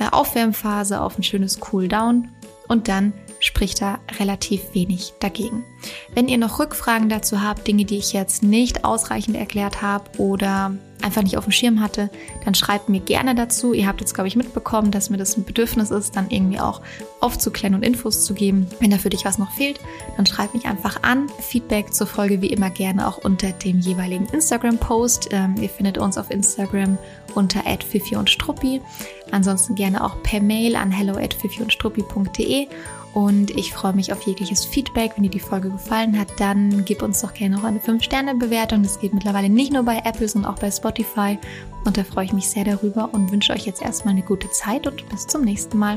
[0.00, 2.30] äh, Aufwärmphase, auf ein schönes Cooldown
[2.66, 5.64] und dann spricht da relativ wenig dagegen.
[6.14, 10.72] Wenn ihr noch Rückfragen dazu habt, Dinge, die ich jetzt nicht ausreichend erklärt habe oder
[11.02, 12.10] einfach nicht auf dem Schirm hatte,
[12.44, 13.72] dann schreibt mir gerne dazu.
[13.72, 16.80] Ihr habt jetzt, glaube ich, mitbekommen, dass mir das ein Bedürfnis ist, dann irgendwie auch
[17.20, 18.66] aufzuklären und Infos zu geben.
[18.80, 19.80] Wenn da für dich was noch fehlt,
[20.16, 21.28] dann schreib mich einfach an.
[21.40, 25.28] Feedback zur Folge wie immer gerne auch unter dem jeweiligen Instagram-Post.
[25.30, 26.98] Ähm, ihr findet uns auf Instagram
[27.34, 28.80] unter @fifi und Struppi.
[29.30, 32.66] Ansonsten gerne auch per Mail an hello at und struppi.de
[33.18, 35.14] und ich freue mich auf jegliches Feedback.
[35.16, 38.84] Wenn dir die Folge gefallen hat, dann gib uns doch gerne noch eine 5-Sterne-Bewertung.
[38.84, 41.36] Das geht mittlerweile nicht nur bei Apple, sondern auch bei Spotify.
[41.84, 44.86] Und da freue ich mich sehr darüber und wünsche euch jetzt erstmal eine gute Zeit
[44.86, 45.96] und bis zum nächsten Mal.